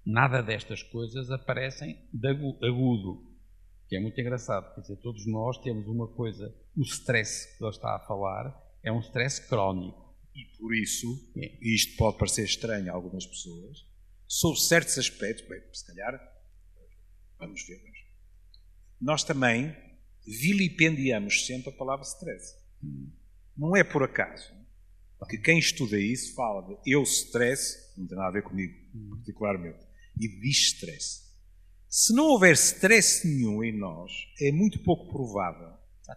Nada 0.04 0.42
destas 0.42 0.82
coisas 0.82 1.30
aparecem 1.30 1.98
de 2.12 2.28
agudo, 2.28 3.34
que 3.88 3.96
é 3.96 4.00
muito 4.00 4.20
engraçado. 4.20 4.74
Quer 4.74 4.82
dizer, 4.82 4.96
todos 4.96 5.26
nós 5.26 5.58
temos 5.58 5.86
uma 5.86 6.08
coisa, 6.08 6.54
o 6.76 6.82
stress 6.82 7.56
que 7.56 7.64
ele 7.64 7.70
está 7.70 7.96
a 7.96 8.00
falar 8.00 8.54
é 8.82 8.92
um 8.92 9.00
stress 9.00 9.48
crónico. 9.48 10.04
E 10.34 10.44
por 10.58 10.74
isso, 10.74 11.06
e 11.36 11.74
isto 11.74 11.96
pode 11.96 12.18
parecer 12.18 12.44
estranho 12.44 12.90
a 12.90 12.94
algumas 12.94 13.24
pessoas, 13.24 13.86
sob 14.26 14.58
certos 14.58 14.98
aspectos, 14.98 15.48
bem, 15.48 15.60
se 15.72 15.86
calhar, 15.86 16.20
vamos 17.38 17.64
ver, 17.66 17.80
nós 19.04 19.22
também 19.24 19.74
vilipendiamos 20.26 21.46
sempre 21.46 21.68
a 21.70 21.72
palavra 21.72 22.04
stress. 22.04 22.54
Não 23.56 23.76
é 23.76 23.84
por 23.84 24.02
acaso 24.02 24.52
que 25.28 25.38
quem 25.38 25.58
estuda 25.58 25.98
isso 25.98 26.34
fala 26.34 26.62
de 26.66 26.92
eu 26.92 27.02
stress, 27.02 27.94
não 27.96 28.06
tem 28.06 28.16
nada 28.16 28.28
a 28.28 28.32
ver 28.32 28.42
comigo, 28.42 28.74
particularmente, 29.16 29.78
e 30.20 30.28
diz 30.40 30.58
stress. 30.74 31.24
Se 31.88 32.12
não 32.14 32.24
houver 32.26 32.52
stress 32.54 33.26
nenhum 33.26 33.64
em 33.64 33.72
nós, 33.78 34.12
é 34.40 34.52
muito 34.52 34.78
pouco 34.80 35.10
provável 35.10 35.72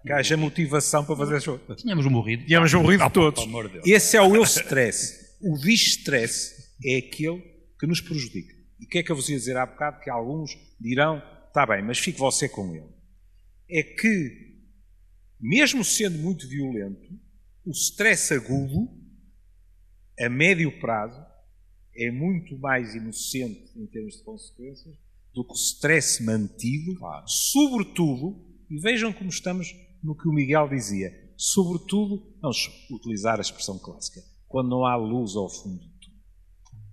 que 0.06 0.12
haja 0.12 0.36
motivação 0.36 1.06
para 1.06 1.16
fazer 1.16 1.38
as 1.38 1.46
coisas. 1.46 1.82
Tínhamos 1.82 2.06
morrido. 2.08 2.46
Tínhamos 2.46 2.74
morrido 2.74 3.04
Ah, 3.04 3.10
todos. 3.10 3.46
de. 3.46 3.92
Esse 3.92 4.18
é 4.18 4.22
o 4.22 4.36
eu 4.36 4.44
stress. 4.44 5.38
O 5.40 5.58
distress 5.58 6.74
é 6.84 6.98
aquele 6.98 7.40
que 7.80 7.88
nos 7.88 8.02
prejudica. 8.02 8.54
E 8.80 8.86
o 8.86 8.88
que 8.90 8.98
é 8.98 9.04
que 9.04 9.12
eu 9.12 9.16
vos 9.16 9.30
ia 9.30 9.38
dizer 9.38 9.56
há 9.56 9.66
bocado? 9.66 10.02
Que 10.02 10.10
alguns 10.10 10.52
dirão, 10.82 11.22
está 11.58 11.66
bem, 11.66 11.84
mas 11.84 11.98
fique 11.98 12.20
você 12.20 12.48
com 12.48 12.76
ele. 12.76 12.94
É 13.68 13.82
que, 13.82 14.62
mesmo 15.40 15.84
sendo 15.84 16.20
muito 16.20 16.48
violento, 16.48 17.10
o 17.66 17.72
stress 17.72 18.32
agudo, 18.32 18.88
a 20.20 20.30
médio 20.30 20.80
prazo, 20.80 21.20
é 21.96 22.12
muito 22.12 22.58
mais 22.60 22.94
inocente 22.94 23.72
em 23.76 23.88
termos 23.88 24.18
de 24.18 24.24
consequências 24.24 24.96
do 25.34 25.44
que 25.44 25.52
o 25.52 25.56
stress 25.56 26.24
mantido, 26.24 26.96
sobretudo, 27.26 28.46
e 28.70 28.80
vejam 28.80 29.12
como 29.12 29.30
estamos 29.30 29.74
no 30.04 30.16
que 30.16 30.28
o 30.28 30.32
Miguel 30.32 30.70
dizia, 30.70 31.12
sobretudo, 31.36 32.36
vamos 32.40 32.88
utilizar 32.92 33.40
a 33.40 33.42
expressão 33.42 33.80
clássica, 33.80 34.22
quando 34.48 34.70
não 34.70 34.86
há 34.86 34.96
luz 34.96 35.36
ao 35.36 35.50
fundo 35.50 35.80
do 35.80 36.00
túnel. 36.00 36.22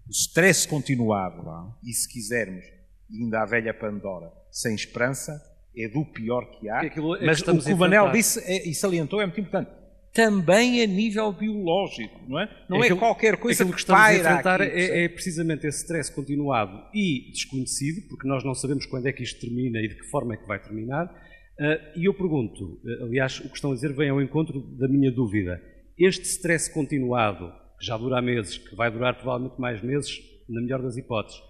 O 0.08 0.10
stress 0.10 0.66
continuado, 0.66 1.76
e 1.82 1.92
se 1.92 2.08
quisermos, 2.08 2.64
ainda 3.10 3.42
a 3.42 3.46
velha 3.46 3.74
Pandora, 3.74 4.43
sem 4.54 4.74
esperança, 4.74 5.32
é 5.76 5.88
do 5.88 6.04
pior 6.04 6.44
que 6.52 6.68
há. 6.68 6.80
Que 6.80 6.86
é 6.86 6.90
que 6.90 7.00
Mas 7.00 7.40
o 7.40 7.44
que 7.44 7.50
o 7.50 7.74
a 7.74 7.76
Manel 7.76 8.02
enfrentar. 8.04 8.12
disse 8.12 8.38
é- 8.44 8.68
e 8.68 8.72
salientou 8.74 9.20
é 9.20 9.26
muito 9.26 9.40
importante. 9.40 9.68
Também 10.12 10.80
a 10.80 10.86
nível 10.86 11.32
biológico, 11.32 12.20
não 12.28 12.38
é? 12.40 12.48
Não 12.70 12.76
é, 12.78 12.82
aquilo- 12.82 13.00
qualquer 13.00 13.36
coisa 13.36 13.64
aquilo 13.64 13.74
que 13.74 13.80
estamos 13.80 14.00
a 14.00 14.14
enfrentar 14.14 14.62
aqui, 14.62 14.72
é, 14.78 15.04
é 15.04 15.08
precisamente 15.08 15.66
esse 15.66 15.78
stress 15.78 16.08
continuado 16.14 16.80
e 16.94 17.32
desconhecido, 17.32 18.06
porque 18.08 18.28
nós 18.28 18.44
não 18.44 18.54
sabemos 18.54 18.86
quando 18.86 19.06
é 19.08 19.12
que 19.12 19.24
isto 19.24 19.40
termina 19.40 19.80
e 19.80 19.88
de 19.88 19.96
que 19.96 20.04
forma 20.10 20.34
é 20.34 20.36
que 20.36 20.46
vai 20.46 20.62
terminar. 20.62 21.12
Ah, 21.58 21.92
e 21.96 22.04
eu 22.08 22.14
pergunto, 22.14 22.80
ah, 22.86 23.04
aliás, 23.06 23.40
o 23.40 23.48
que 23.48 23.56
estão 23.56 23.72
a 23.72 23.74
dizer 23.74 23.92
vem 23.92 24.08
ao 24.08 24.22
encontro 24.22 24.60
da 24.78 24.86
minha 24.86 25.10
dúvida. 25.10 25.60
Este 25.98 26.22
stress 26.26 26.72
continuado, 26.72 27.52
que 27.80 27.84
já 27.84 27.96
dura 27.96 28.22
meses, 28.22 28.56
que 28.56 28.76
vai 28.76 28.92
durar 28.92 29.14
provavelmente 29.16 29.60
mais 29.60 29.82
meses, 29.82 30.16
na 30.48 30.60
melhor 30.60 30.80
das 30.80 30.96
hipóteses, 30.96 31.40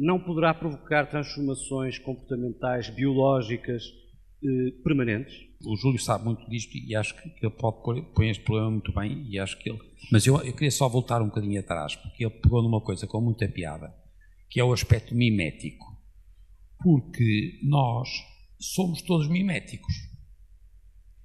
não 0.00 0.18
poderá 0.18 0.54
provocar 0.54 1.04
transformações 1.06 1.98
comportamentais, 1.98 2.88
biológicas, 2.88 3.84
eh, 4.42 4.70
permanentes? 4.82 5.34
O 5.62 5.76
Júlio 5.76 5.98
sabe 5.98 6.24
muito 6.24 6.48
disto 6.48 6.74
e 6.74 6.96
acho 6.96 7.14
que 7.14 7.28
ele 7.46 7.54
pode 7.54 7.82
pôr, 7.82 8.02
põe 8.14 8.30
este 8.30 8.42
problema 8.42 8.70
muito 8.70 8.90
bem 8.94 9.26
e 9.28 9.38
acho 9.38 9.58
que 9.58 9.68
ele... 9.68 9.78
Mas 10.10 10.26
eu, 10.26 10.36
eu 10.42 10.54
queria 10.54 10.70
só 10.70 10.88
voltar 10.88 11.20
um 11.20 11.26
bocadinho 11.26 11.60
atrás, 11.60 11.96
porque 11.96 12.24
ele 12.24 12.32
pegou 12.32 12.62
numa 12.62 12.80
coisa 12.80 13.06
com 13.06 13.20
muita 13.20 13.46
piada, 13.46 13.94
que 14.48 14.58
é 14.58 14.64
o 14.64 14.72
aspecto 14.72 15.14
mimético. 15.14 15.84
Porque 16.82 17.60
nós 17.62 18.08
somos 18.58 19.02
todos 19.02 19.28
miméticos. 19.28 19.92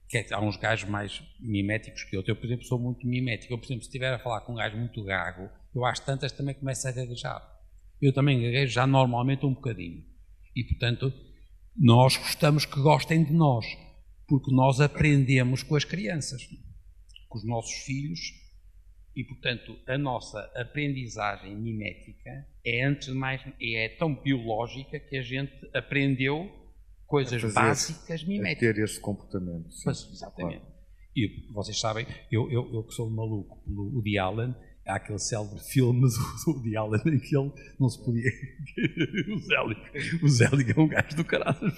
Que 0.09 0.25
há 0.33 0.41
uns 0.41 0.57
gajos 0.57 0.89
mais 0.89 1.23
miméticos 1.39 2.03
que 2.03 2.17
outros. 2.17 2.35
Eu, 2.35 2.39
por 2.39 2.45
exemplo, 2.45 2.65
sou 2.65 2.77
muito 2.77 3.07
mimético. 3.07 3.53
Eu, 3.53 3.57
por 3.57 3.65
exemplo, 3.65 3.83
se 3.83 3.87
estiver 3.87 4.13
a 4.13 4.19
falar 4.19 4.41
com 4.41 4.51
um 4.51 4.57
gajo 4.57 4.75
muito 4.75 5.01
gago, 5.01 5.49
eu 5.73 5.85
às 5.85 6.01
tantas 6.01 6.33
também 6.33 6.53
começo 6.53 6.85
a 6.85 6.91
gaguejar. 6.91 7.54
Eu 8.01 8.13
também 8.13 8.41
gaguejo 8.41 8.73
já 8.73 8.85
normalmente 8.85 9.45
um 9.45 9.53
bocadinho. 9.53 10.03
E, 10.55 10.63
portanto, 10.63 11.11
nós 11.77 12.17
gostamos 12.17 12.65
que 12.65 12.79
gostem 12.79 13.23
de 13.23 13.33
nós, 13.33 13.65
porque 14.27 14.51
nós 14.53 14.79
aprendemos 14.79 15.63
com 15.63 15.75
as 15.75 15.83
crianças, 15.83 16.41
com 17.27 17.37
os 17.37 17.45
nossos 17.45 17.73
filhos, 17.83 18.19
e 19.15 19.23
portanto 19.23 19.77
a 19.87 19.97
nossa 19.97 20.39
aprendizagem 20.55 21.55
mimética 21.55 22.45
é 22.65 22.83
antes 22.85 23.07
de 23.07 23.13
mais 23.13 23.41
é 23.61 23.87
tão 23.97 24.13
biológica 24.13 24.99
que 24.99 25.15
a 25.17 25.21
gente 25.21 25.53
aprendeu 25.73 26.51
coisas 27.07 27.41
fazer- 27.41 27.53
básicas 27.53 28.23
a 28.23 28.27
miméticas. 28.27 28.75
ter 28.75 28.83
esse 28.83 28.99
comportamento. 28.99 29.71
sim. 29.71 29.83
Pois, 29.85 30.09
exatamente. 30.11 30.65
E 31.15 31.49
vocês 31.53 31.79
sabem, 31.79 32.05
eu, 32.29 32.51
eu, 32.51 32.73
eu 32.73 32.83
que 32.83 32.93
sou 32.93 33.09
maluco 33.09 33.63
pelo 33.63 33.83
Woody 33.95 34.17
Allen, 34.17 34.53
há 34.85 34.95
aquele 34.95 35.19
célebre 35.19 35.59
filme 35.59 36.01
do 36.01 36.51
Woody 36.51 36.77
Allen 36.77 37.01
em 37.05 37.19
que 37.19 37.35
ele 37.35 37.51
não 37.79 37.89
se 37.89 38.03
podia. 38.03 38.29
o 40.21 40.27
Zelig. 40.29 40.71
O 40.73 40.79
é 40.79 40.81
um 40.81 40.87
gajo 40.87 41.15
do 41.15 41.25
caralho? 41.25 41.73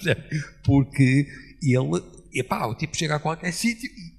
Porque 0.64 1.28
ele. 1.62 2.18
Epá, 2.34 2.68
o 2.68 2.76
tipo 2.76 2.96
chega 2.96 3.16
a 3.16 3.20
qualquer 3.20 3.52
sítio 3.52 3.90
e. 3.90 4.18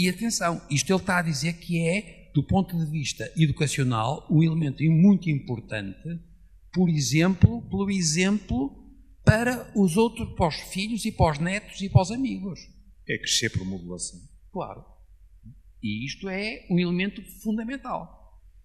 E 0.00 0.08
atenção, 0.08 0.62
isto 0.70 0.92
ele 0.92 1.00
está 1.00 1.18
a 1.18 1.22
dizer 1.22 1.54
que 1.54 1.80
é, 1.80 2.30
do 2.32 2.40
ponto 2.44 2.78
de 2.78 2.88
vista 2.88 3.28
educacional, 3.36 4.24
um 4.30 4.44
elemento 4.44 4.80
muito 4.84 5.28
importante, 5.28 6.20
por 6.72 6.88
exemplo, 6.88 7.62
pelo 7.68 7.90
exemplo 7.90 8.78
para 9.24 9.72
os 9.74 9.96
outros, 9.96 10.36
para 10.36 10.46
os 10.46 10.54
filhos 10.54 11.04
e 11.04 11.10
para 11.10 11.32
os 11.32 11.38
netos 11.40 11.80
e 11.80 11.88
para 11.88 12.02
os 12.02 12.12
amigos. 12.12 12.60
É 13.08 13.18
crescer 13.18 13.50
por 13.50 13.64
modulação. 13.64 14.20
Claro. 14.52 14.84
E 15.82 16.04
isto 16.04 16.28
é 16.28 16.66
um 16.70 16.78
elemento 16.78 17.22
fundamental. 17.42 18.18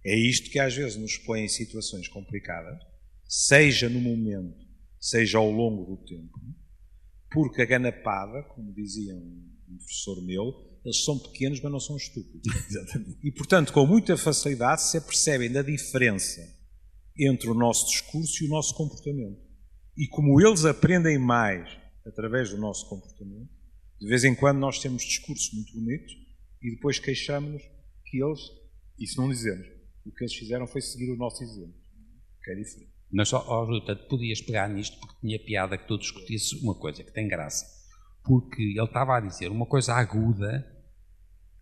É 0.05 0.17
isto 0.17 0.49
que 0.49 0.59
às 0.59 0.75
vezes 0.75 0.97
nos 0.97 1.17
põe 1.17 1.41
em 1.41 1.47
situações 1.47 2.07
complicadas, 2.07 2.77
seja 3.27 3.87
no 3.87 4.01
momento, 4.01 4.65
seja 4.99 5.37
ao 5.37 5.49
longo 5.49 5.85
do 5.85 6.05
tempo, 6.05 6.39
porque 7.31 7.61
a 7.61 7.65
ganapada, 7.65 8.43
como 8.49 8.73
dizia 8.73 9.15
um 9.15 9.77
professor 9.77 10.21
meu, 10.23 10.53
eles 10.83 11.03
são 11.03 11.17
pequenos, 11.17 11.61
mas 11.61 11.71
não 11.71 11.79
são 11.79 11.95
estúpidos. 11.95 12.41
E, 13.23 13.31
portanto, 13.31 13.71
com 13.71 13.87
muita 13.87 14.17
facilidade 14.17 14.81
se 14.81 14.97
apercebem 14.97 15.49
da 15.49 15.61
diferença 15.61 16.41
entre 17.17 17.49
o 17.49 17.53
nosso 17.53 17.87
discurso 17.87 18.43
e 18.43 18.47
o 18.47 18.49
nosso 18.49 18.75
comportamento. 18.75 19.39
E 19.97 20.07
como 20.07 20.41
eles 20.41 20.65
aprendem 20.65 21.17
mais 21.17 21.69
através 22.05 22.49
do 22.49 22.57
nosso 22.57 22.89
comportamento, 22.89 23.49
de 23.99 24.07
vez 24.07 24.25
em 24.25 24.35
quando 24.35 24.59
nós 24.59 24.79
temos 24.79 25.03
discursos 25.03 25.53
muito 25.53 25.73
bonitos 25.73 26.22
e 26.63 26.71
depois 26.71 26.97
queixamos-nos 26.97 27.61
que 28.05 28.23
eles, 28.23 28.39
isso 28.97 29.21
não 29.21 29.29
dizemos, 29.29 29.67
o 30.05 30.11
que 30.11 30.23
eles 30.23 30.33
fizeram 30.33 30.65
foi 30.65 30.81
seguir 30.81 31.11
o 31.11 31.17
nosso 31.17 31.43
exemplo, 31.43 31.75
que 32.41 32.51
é 32.51 32.55
diferente. 32.55 32.93
Mas 33.11 33.29
só, 33.29 33.45
ó, 33.47 33.63
Ruta, 33.65 33.95
podias 33.95 34.41
pegar 34.41 34.67
nisto 34.67 34.99
porque 34.99 35.19
tinha 35.21 35.39
piada 35.39 35.77
que 35.77 35.87
tu 35.87 35.99
discutisse 35.99 36.55
uma 36.63 36.73
coisa 36.73 37.03
que 37.03 37.11
tem 37.11 37.27
graça. 37.27 37.63
Porque 38.23 38.61
ele 38.61 38.83
estava 38.83 39.17
a 39.17 39.19
dizer 39.19 39.51
uma 39.51 39.67
coisa 39.67 39.93
aguda. 39.93 40.67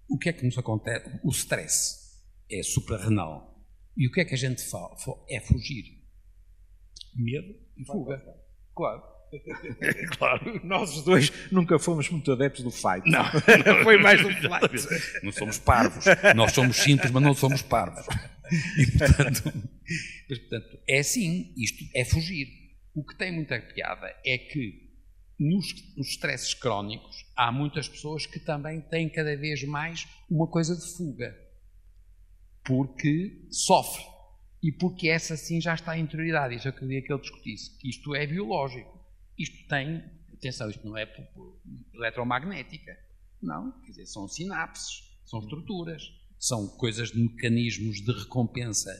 O 0.07 0.17
que 0.17 0.29
é 0.29 0.33
que 0.33 0.45
nos 0.45 0.57
acontece? 0.57 1.19
O 1.23 1.29
stress 1.29 2.21
é 2.49 2.63
suprarrenal. 2.63 3.61
E 3.97 4.07
o 4.07 4.11
que 4.11 4.21
é 4.21 4.25
que 4.25 4.33
a 4.33 4.37
gente 4.37 4.63
fala? 4.63 4.95
É 5.27 5.41
fugir. 5.41 6.01
Medo 7.15 7.53
e 7.75 7.85
fuga. 7.85 8.17
Claro. 8.73 9.03
claro. 10.17 10.61
Nós 10.63 10.97
os 10.97 11.03
dois 11.03 11.31
nunca 11.51 11.79
fomos 11.79 12.09
muito 12.09 12.31
adeptos 12.31 12.63
do 12.63 12.71
fight. 12.71 13.01
Não. 13.05 13.23
foi 13.83 13.97
mais 13.97 14.21
do 14.21 14.29
fight. 14.29 15.23
Não 15.23 15.31
somos 15.31 15.57
parvos. 15.59 16.05
Nós 16.35 16.51
somos 16.51 16.77
simples, 16.77 17.11
mas 17.11 17.23
não 17.23 17.33
somos 17.33 17.61
parvos. 17.61 18.05
E, 18.77 18.97
portanto, 18.97 19.53
mas, 20.29 20.39
portanto, 20.39 20.79
é 20.87 20.99
assim. 20.99 21.53
Isto 21.57 21.85
é 21.95 22.05
fugir. 22.05 22.47
O 22.93 23.03
que 23.03 23.17
tem 23.17 23.31
muita 23.31 23.59
piada 23.59 24.13
é 24.25 24.37
que 24.37 24.91
nos, 25.39 25.73
nos 25.95 26.09
stresses 26.09 26.53
crónicos 26.53 27.25
há 27.35 27.51
muitas 27.51 27.87
pessoas 27.87 28.25
que 28.25 28.39
também 28.39 28.81
têm 28.81 29.09
cada 29.09 29.35
vez 29.35 29.63
mais 29.63 30.07
uma 30.29 30.47
coisa 30.47 30.75
de 30.75 30.85
fuga. 30.95 31.35
Porque 32.63 33.47
sofre. 33.49 34.03
E 34.61 34.71
porque 34.71 35.07
essa 35.09 35.35
sim 35.35 35.59
já 35.59 35.73
está 35.73 35.97
interioridade. 35.97 36.55
Isso 36.55 36.67
eu 36.67 36.73
queria 36.73 37.01
que 37.01 37.11
ele 37.11 37.21
discutisse. 37.21 37.77
Que 37.79 37.89
isto 37.89 38.13
é 38.13 38.27
biológico. 38.27 39.00
Isto 39.41 39.67
tem. 39.67 40.03
Atenção, 40.33 40.69
isto 40.69 40.85
não 40.85 40.97
é 40.97 41.07
eletromagnética. 41.93 42.97
Não. 43.41 43.71
Quer 43.81 43.91
dizer, 43.91 44.05
são 44.05 44.27
sinapses, 44.27 45.03
são 45.25 45.39
estruturas, 45.39 46.03
são 46.39 46.67
coisas 46.67 47.11
de 47.11 47.19
mecanismos 47.19 48.01
de 48.01 48.11
recompensa. 48.11 48.91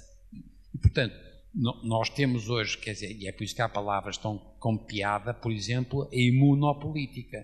E, 0.74 0.78
portanto, 0.78 1.16
nós 1.54 2.10
temos 2.10 2.50
hoje, 2.50 2.78
quer 2.78 2.94
dizer, 2.94 3.12
e 3.12 3.28
é 3.28 3.32
por 3.32 3.44
isso 3.44 3.56
que 3.56 3.62
há 3.62 3.68
palavras 3.68 4.18
tão 4.18 4.38
com 4.60 4.78
piada, 4.78 5.34
por 5.34 5.52
exemplo, 5.52 6.10
a 6.12 6.16
imunopolítica. 6.16 7.38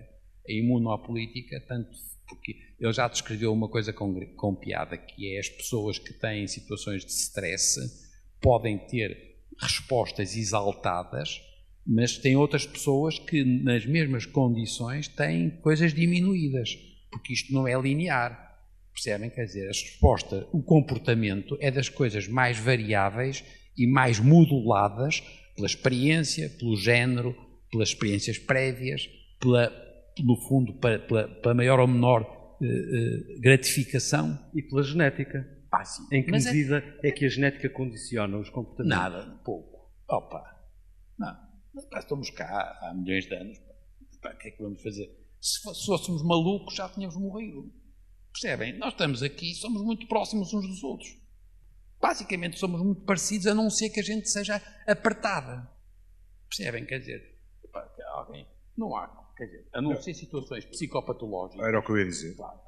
A 0.48 0.52
imunopolítica, 0.52 1.60
tanto 1.66 1.90
porque 2.26 2.56
ele 2.78 2.92
já 2.92 3.08
descreveu 3.08 3.52
uma 3.52 3.68
coisa 3.68 3.92
com, 3.92 4.14
com 4.36 4.54
piada, 4.54 4.96
que 4.96 5.34
é 5.34 5.40
as 5.40 5.48
pessoas 5.48 5.98
que 5.98 6.12
têm 6.12 6.46
situações 6.46 7.04
de 7.04 7.10
stress 7.10 8.08
podem 8.40 8.78
ter 8.86 9.36
respostas 9.60 10.36
exaltadas, 10.36 11.40
mas 11.88 12.18
tem 12.18 12.36
outras 12.36 12.66
pessoas 12.66 13.18
que, 13.18 13.42
nas 13.42 13.86
mesmas 13.86 14.26
condições, 14.26 15.08
têm 15.08 15.48
coisas 15.48 15.94
diminuídas, 15.94 16.76
porque 17.10 17.32
isto 17.32 17.50
não 17.50 17.66
é 17.66 17.80
linear. 17.80 18.46
Percebem? 18.92 19.30
Quer 19.30 19.44
dizer, 19.46 19.64
a 19.64 19.68
resposta, 19.68 20.46
o 20.52 20.62
comportamento 20.62 21.56
é 21.60 21.70
das 21.70 21.88
coisas 21.88 22.28
mais 22.28 22.58
variáveis 22.58 23.42
e 23.74 23.86
mais 23.86 24.20
moduladas 24.20 25.22
pela 25.56 25.66
experiência, 25.66 26.50
pelo 26.58 26.76
género, 26.76 27.34
pelas 27.70 27.88
experiências 27.88 28.38
prévias, 28.38 29.08
pela, 29.40 29.72
no 30.22 30.36
fundo, 30.36 30.74
para, 30.74 30.98
para 30.98 31.54
maior 31.54 31.80
ou 31.80 31.86
menor 31.86 32.22
uh, 32.22 32.64
uh, 32.64 33.40
gratificação. 33.40 34.38
E 34.54 34.60
pela 34.60 34.82
genética. 34.82 35.48
Ah, 35.72 35.84
sim. 35.84 36.02
Em 36.12 36.22
que 36.22 36.30
Mas 36.30 36.44
é 36.44 36.52
medida 36.52 36.84
é... 37.02 37.08
é... 37.08 37.12
que 37.12 37.24
a 37.24 37.28
genética 37.28 37.70
condiciona 37.70 38.36
os 38.36 38.50
comportamentos? 38.50 38.98
Nada, 38.98 39.40
pouco. 39.42 39.90
Opa, 40.06 40.42
não. 41.18 41.47
Estamos 41.96 42.30
cá 42.30 42.78
há 42.82 42.94
milhões 42.94 43.26
de 43.26 43.34
anos. 43.34 43.58
o 43.58 44.38
que 44.38 44.48
é 44.48 44.50
que 44.50 44.62
vamos 44.62 44.82
fazer? 44.82 45.10
Se 45.40 45.62
fôssemos 45.62 46.22
malucos, 46.22 46.74
já 46.74 46.88
tínhamos 46.88 47.16
morrido. 47.16 47.72
Percebem? 48.32 48.76
Nós 48.78 48.92
estamos 48.92 49.22
aqui 49.22 49.54
somos 49.54 49.82
muito 49.82 50.06
próximos 50.06 50.52
uns 50.52 50.66
dos 50.66 50.82
outros. 50.82 51.16
Basicamente 52.00 52.58
somos 52.58 52.80
muito 52.80 53.02
parecidos, 53.02 53.46
a 53.46 53.54
não 53.54 53.70
ser 53.70 53.90
que 53.90 54.00
a 54.00 54.02
gente 54.02 54.28
seja 54.28 54.62
apertada. 54.86 55.68
Percebem? 56.48 56.86
Quer 56.86 57.00
dizer, 57.00 57.38
alguém. 58.18 58.46
Não 58.76 58.96
há. 58.96 59.08
Quer 59.36 59.46
dizer, 59.46 59.68
a 59.72 59.80
não, 59.80 59.90
não. 59.90 60.02
ser 60.02 60.14
situações 60.14 60.64
psicopatológicas. 60.64 61.66
Era 61.66 61.78
o 61.78 61.82
que 61.82 61.90
eu 61.90 61.98
ia 61.98 62.04
dizer. 62.04 62.36
Claro, 62.36 62.60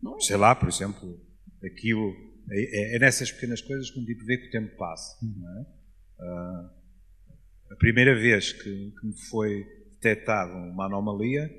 Não 0.00 0.16
é. 0.16 0.20
Sei 0.20 0.36
lá, 0.36 0.54
por 0.54 0.68
exemplo, 0.68 1.20
aquilo. 1.64 2.14
É, 2.50 2.60
é, 2.60 2.96
é, 2.96 2.98
nessas 2.98 3.30
pequenas 3.30 3.60
coisas 3.60 3.90
que 3.90 4.00
um 4.00 4.04
tipo 4.04 4.24
vê 4.24 4.36
que 4.36 4.48
o 4.48 4.50
tempo 4.50 4.76
passa. 4.76 5.16
Hum. 5.24 5.44
É? 5.48 6.24
Uh, 6.24 6.81
a 7.72 7.76
primeira 7.76 8.14
vez 8.14 8.52
que, 8.52 8.62
que 8.62 9.06
me 9.06 9.16
foi 9.30 9.64
detectada 9.92 10.52
uma 10.54 10.86
anomalia, 10.86 11.50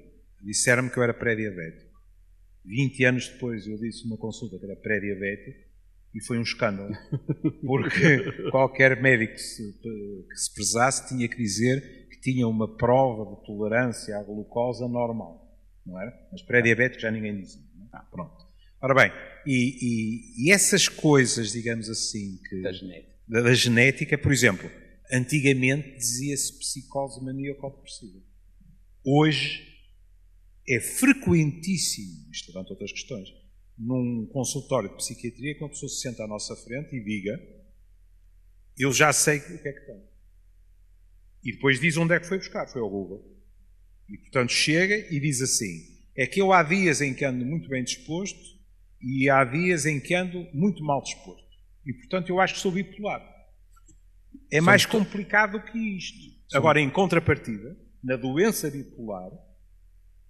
disseram-me 0.42 0.90
que 0.90 0.98
eu 0.98 1.04
era 1.04 1.14
pré-diabético. 1.14 1.92
20 2.66 3.06
anos 3.06 3.28
depois 3.30 3.68
eu 3.68 3.78
disse 3.78 4.06
numa 4.06 4.18
consulta 4.18 4.58
que 4.58 4.66
era 4.66 4.76
pré-diabético 4.76 5.60
e 6.14 6.24
foi 6.24 6.38
um 6.38 6.44
escândalo, 6.44 6.94
porque 7.66 8.50
qualquer 8.52 9.02
médico 9.02 9.34
que 9.34 9.42
se, 9.42 9.74
que 9.82 10.38
se 10.38 10.54
prezasse 10.54 11.08
tinha 11.10 11.28
que 11.28 11.36
dizer 11.36 12.08
que 12.10 12.22
tinha 12.22 12.48
uma 12.48 12.78
prova 12.78 13.36
de 13.36 13.46
tolerância 13.46 14.16
à 14.18 14.24
glucosa 14.24 14.88
normal, 14.88 15.58
não 15.86 16.00
era? 16.00 16.14
Mas 16.32 16.44
pré-diabético 16.44 17.02
já 17.02 17.12
ninguém 17.12 17.42
dizia. 17.42 17.62
Ah, 17.92 18.06
pronto. 18.12 18.44
Ora 18.82 18.94
bem, 18.94 19.12
e, 19.46 19.78
e, 19.82 20.48
e, 20.48 20.52
essas 20.52 20.88
coisas, 20.88 21.54
digamos 21.54 21.90
assim, 21.90 22.38
que, 22.50 22.62
da, 22.62 22.72
genética. 22.72 23.14
Da, 23.28 23.42
da 23.42 23.54
genética, 23.54 24.18
por 24.18 24.32
exemplo, 24.32 24.70
antigamente 25.12 25.98
dizia-se 25.98 26.58
psicose 26.60 27.24
maníaco-depressiva. 27.24 28.20
Hoje 29.06 29.68
é 30.68 30.80
frequentíssimo, 30.80 32.32
isto 32.32 32.48
levanta 32.50 32.72
outras 32.72 32.92
questões, 32.92 33.30
num 33.78 34.26
consultório 34.32 34.90
de 34.90 34.96
psiquiatria 34.98 35.56
que 35.56 35.64
uma 35.64 35.70
pessoa 35.70 35.90
se 35.90 36.02
senta 36.02 36.24
à 36.24 36.28
nossa 36.28 36.56
frente 36.56 36.96
e 36.96 37.04
diga 37.04 37.38
eu 38.78 38.92
já 38.92 39.14
sei 39.14 39.38
o 39.38 39.62
que 39.62 39.68
é 39.68 39.74
que 39.74 39.86
tem. 39.86 40.04
E 41.44 41.52
depois 41.52 41.80
diz 41.80 41.98
onde 41.98 42.14
é 42.14 42.20
que 42.20 42.26
foi 42.26 42.38
buscar, 42.38 42.68
foi 42.68 42.82
ao 42.82 42.90
Google. 42.90 43.24
E 44.10 44.18
portanto 44.18 44.52
chega 44.52 44.96
e 45.14 45.20
diz 45.20 45.42
assim, 45.42 45.94
é 46.16 46.26
que 46.26 46.42
eu 46.42 46.52
há 46.52 46.64
dias 46.64 47.02
em 47.02 47.14
que 47.14 47.26
ando 47.26 47.46
muito 47.46 47.70
bem 47.70 47.84
disposto 47.84 48.40
e 49.02 49.30
há 49.30 49.44
dias 49.44 49.86
em 49.86 50.00
que 50.00 50.16
ando 50.16 50.48
muito 50.54 50.84
mal 50.84 51.02
disposto. 51.02 51.44
E 51.86 51.94
portanto 51.94 52.30
eu 52.30 52.40
acho 52.40 52.56
que 52.56 52.60
sou 52.62 52.72
bipolar. 52.72 53.22
É 54.52 54.62
mais 54.62 54.86
complicado 54.86 55.64
que 55.64 55.78
isto. 55.98 56.34
Agora, 56.54 56.80
em 56.80 56.90
contrapartida, 56.90 57.78
na 58.04 58.16
doença 58.16 58.70
bipolar, 58.70 59.32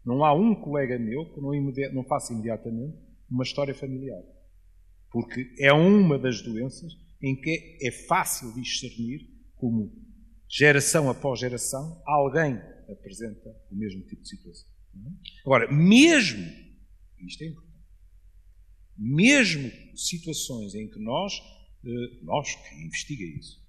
não 0.06 0.24
há 0.24 0.34
um 0.34 0.54
colega 0.54 1.00
meu 1.00 1.26
que 1.34 1.42
não, 1.42 1.52
não 1.94 2.04
faça 2.04 2.34
imediatamente 2.34 2.98
uma 3.30 3.44
história 3.44 3.74
familiar. 3.74 4.22
Porque 5.12 5.54
é 5.60 5.72
uma 5.74 6.18
das 6.18 6.42
doenças 6.42 6.94
em 7.22 7.36
que 7.36 7.78
é 7.82 7.92
fácil 7.92 8.54
discernir 8.54 9.30
como 9.56 9.94
geração 10.50 11.10
após 11.10 11.40
geração 11.40 12.02
alguém 12.06 12.60
apresenta 12.90 13.50
o 13.72 13.76
mesmo 13.76 14.02
tipo 14.04 14.22
de 14.22 14.30
situação. 14.30 14.70
Agora, 15.46 15.72
mesmo, 15.72 16.44
isto 17.20 17.44
é 17.44 17.48
importante, 17.48 17.74
mesmo 18.98 19.72
situações 19.96 20.76
em 20.76 20.88
que 20.88 21.00
nós, 21.00 21.34
eh, 21.86 22.20
nós 22.22 22.54
que 22.56 22.76
investiga 22.84 23.24
isso, 23.24 23.64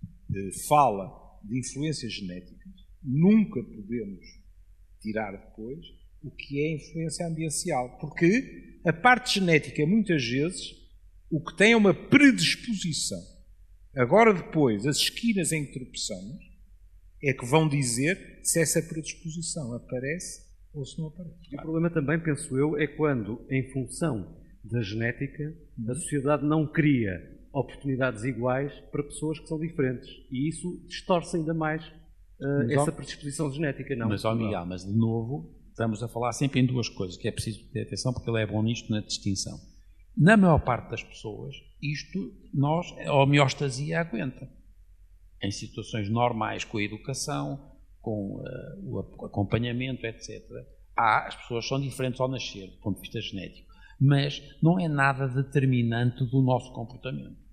fala 0.69 1.11
de 1.45 1.59
influências 1.59 2.13
genéticas, 2.13 2.73
nunca 3.03 3.63
podemos 3.63 4.25
tirar 5.01 5.33
depois 5.33 5.87
o 6.23 6.31
que 6.31 6.61
é 6.61 6.75
influência 6.75 7.27
ambiental. 7.27 7.99
Porque 7.99 8.81
a 8.85 8.93
parte 8.93 9.41
genética, 9.41 9.87
muitas 9.87 10.25
vezes, 10.25 10.75
o 11.31 11.43
que 11.43 11.57
tem 11.57 11.73
é 11.73 11.77
uma 11.77 11.93
predisposição. 11.93 13.21
Agora, 13.95 14.33
depois, 14.33 14.87
as 14.87 14.97
esquinas 14.97 15.53
em 15.53 15.67
que 15.67 15.79
tropeçamos 15.79 16.43
é 17.23 17.33
que 17.33 17.47
vão 17.47 17.69
dizer 17.69 18.41
se 18.43 18.61
essa 18.61 18.83
predisposição 18.83 19.73
aparece 19.75 20.45
ou 20.73 20.85
se 20.85 20.99
não 20.99 21.09
aparece. 21.09 21.55
O 21.55 21.63
problema 21.63 21.91
também, 21.91 22.19
penso 22.21 22.57
eu, 22.57 22.77
é 22.77 22.87
quando, 22.87 23.47
em 23.51 23.71
função 23.71 24.37
da 24.65 24.83
genética, 24.83 25.55
a 25.89 25.95
sociedade 25.95 26.45
não 26.45 26.67
cria 26.67 27.34
oportunidades 27.55 28.25
iguais 28.25 28.73
para 28.91 29.03
pessoas 29.03 29.39
que 29.39 29.47
são 29.47 29.59
diferentes. 29.59 30.11
E 30.31 30.49
isso 30.49 30.85
distorce 30.87 31.37
ainda 31.37 31.55
mais 31.55 31.87
uh, 32.41 32.71
essa 32.71 32.93
predisposição 32.93 33.51
genética, 33.51 33.95
não? 33.95 34.09
Mas, 34.09 34.25
ó 34.25 34.35
Miguel, 34.35 34.67
mas 34.67 34.85
de 34.85 34.93
novo, 34.93 35.55
estamos 35.69 36.03
a 36.03 36.09
falar 36.09 36.33
sempre 36.33 36.61
em 36.61 36.67
duas 36.67 36.89
coisas, 36.89 37.17
que 37.17 37.29
é 37.29 37.33
preciso 37.33 37.65
ter 37.71 37.83
atenção 37.83 38.13
porque 38.13 38.29
ele 38.29 38.43
é 38.43 38.47
bom 38.47 38.63
nisto 38.63 38.91
na 38.91 39.01
distinção. 39.01 39.57
Na 40.17 40.37
maior 40.37 40.59
parte 40.61 40.91
das 40.91 41.03
pessoas, 41.03 41.55
isto 41.81 42.33
nós, 42.53 42.87
a 43.07 43.13
homeostasia 43.15 44.01
aguenta. 44.01 44.49
Em 45.43 45.51
situações 45.51 46.09
normais, 46.09 46.65
com 46.65 46.79
a 46.79 46.83
educação, 46.83 47.73
com 48.01 48.41
uh, 48.41 48.91
o 48.91 48.99
acompanhamento, 49.27 50.07
etc. 50.07 50.43
Há, 50.97 51.27
as 51.27 51.37
pessoas 51.37 51.67
são 51.67 51.81
diferentes 51.81 52.21
ao 52.21 52.29
nascer, 52.29 52.71
do 52.71 52.79
ponto 52.79 52.97
de 52.97 53.03
vista 53.03 53.21
genético. 53.21 53.69
Mas 54.01 54.43
não 54.63 54.79
é 54.79 54.89
nada 54.89 55.29
determinante 55.29 56.25
do 56.25 56.43
nosso 56.43 56.73
comportamento. 56.73 57.44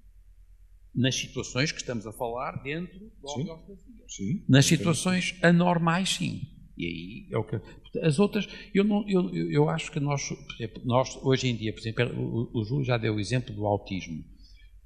Nas 0.93 1.15
situações 1.15 1.71
que 1.71 1.79
estamos 1.79 2.05
a 2.05 2.11
falar 2.11 2.61
dentro 2.63 2.99
da 2.99 3.31
homeostasia. 3.31 4.05
Sim. 4.07 4.43
Nas 4.47 4.65
situações 4.65 5.35
anormais, 5.41 6.09
sim. 6.09 6.41
E 6.77 6.85
aí 6.85 7.27
é 7.31 7.37
o 7.37 7.43
que. 7.43 7.59
As 8.01 8.19
outras, 8.19 8.47
eu, 8.73 8.83
não, 8.83 9.07
eu, 9.07 9.29
eu 9.51 9.69
acho 9.69 9.91
que 9.91 9.99
nós, 9.99 10.21
exemplo, 10.59 10.81
nós, 10.85 11.17
hoje 11.23 11.47
em 11.47 11.55
dia, 11.55 11.73
por 11.73 11.79
exemplo, 11.79 12.05
o, 12.17 12.59
o 12.59 12.63
Júlio 12.63 12.85
já 12.85 12.97
deu 12.97 13.15
o 13.15 13.19
exemplo 13.19 13.53
do 13.53 13.65
autismo. 13.65 14.23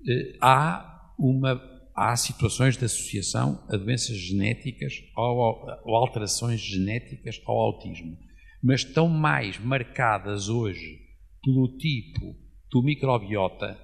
Eh, 0.08 0.38
há, 0.41 1.13
uma, 1.18 1.62
há 1.96 2.15
situações 2.15 2.78
de 2.78 2.86
associação 2.86 3.63
a 3.70 3.78
doenças 3.78 4.18
genéticas 4.18 4.94
ou, 5.15 5.65
ou 5.86 5.96
alterações 5.96 6.60
genéticas 6.60 7.41
ao 7.46 7.56
autismo, 7.56 8.18
mas 8.62 8.82
estão 8.82 9.08
mais 9.08 9.60
marcadas 9.60 10.50
hoje 10.50 11.00
pelo 11.44 11.78
tipo 11.78 12.36
do 12.72 12.84
microbiota 12.84 13.80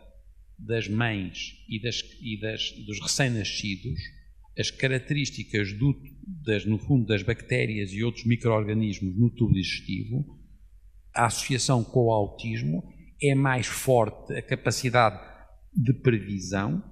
das 0.65 0.87
mães 0.87 1.55
e, 1.67 1.81
das, 1.81 2.01
e 2.21 2.39
das, 2.39 2.71
dos 2.85 3.01
recém-nascidos 3.01 3.99
as 4.57 4.69
características 4.69 5.73
do, 5.73 5.95
das, 6.43 6.65
no 6.65 6.77
fundo 6.77 7.05
das 7.05 7.23
bactérias 7.23 7.91
e 7.91 8.03
outros 8.03 8.25
micro-organismos 8.25 9.17
no 9.17 9.29
tubo 9.29 9.53
digestivo, 9.53 10.37
a 11.13 11.25
associação 11.25 11.83
com 11.83 12.05
o 12.05 12.11
autismo 12.11 12.83
é 13.21 13.33
mais 13.33 13.67
forte 13.67 14.33
a 14.33 14.41
capacidade 14.41 15.19
de 15.73 15.93
previsão 15.93 16.83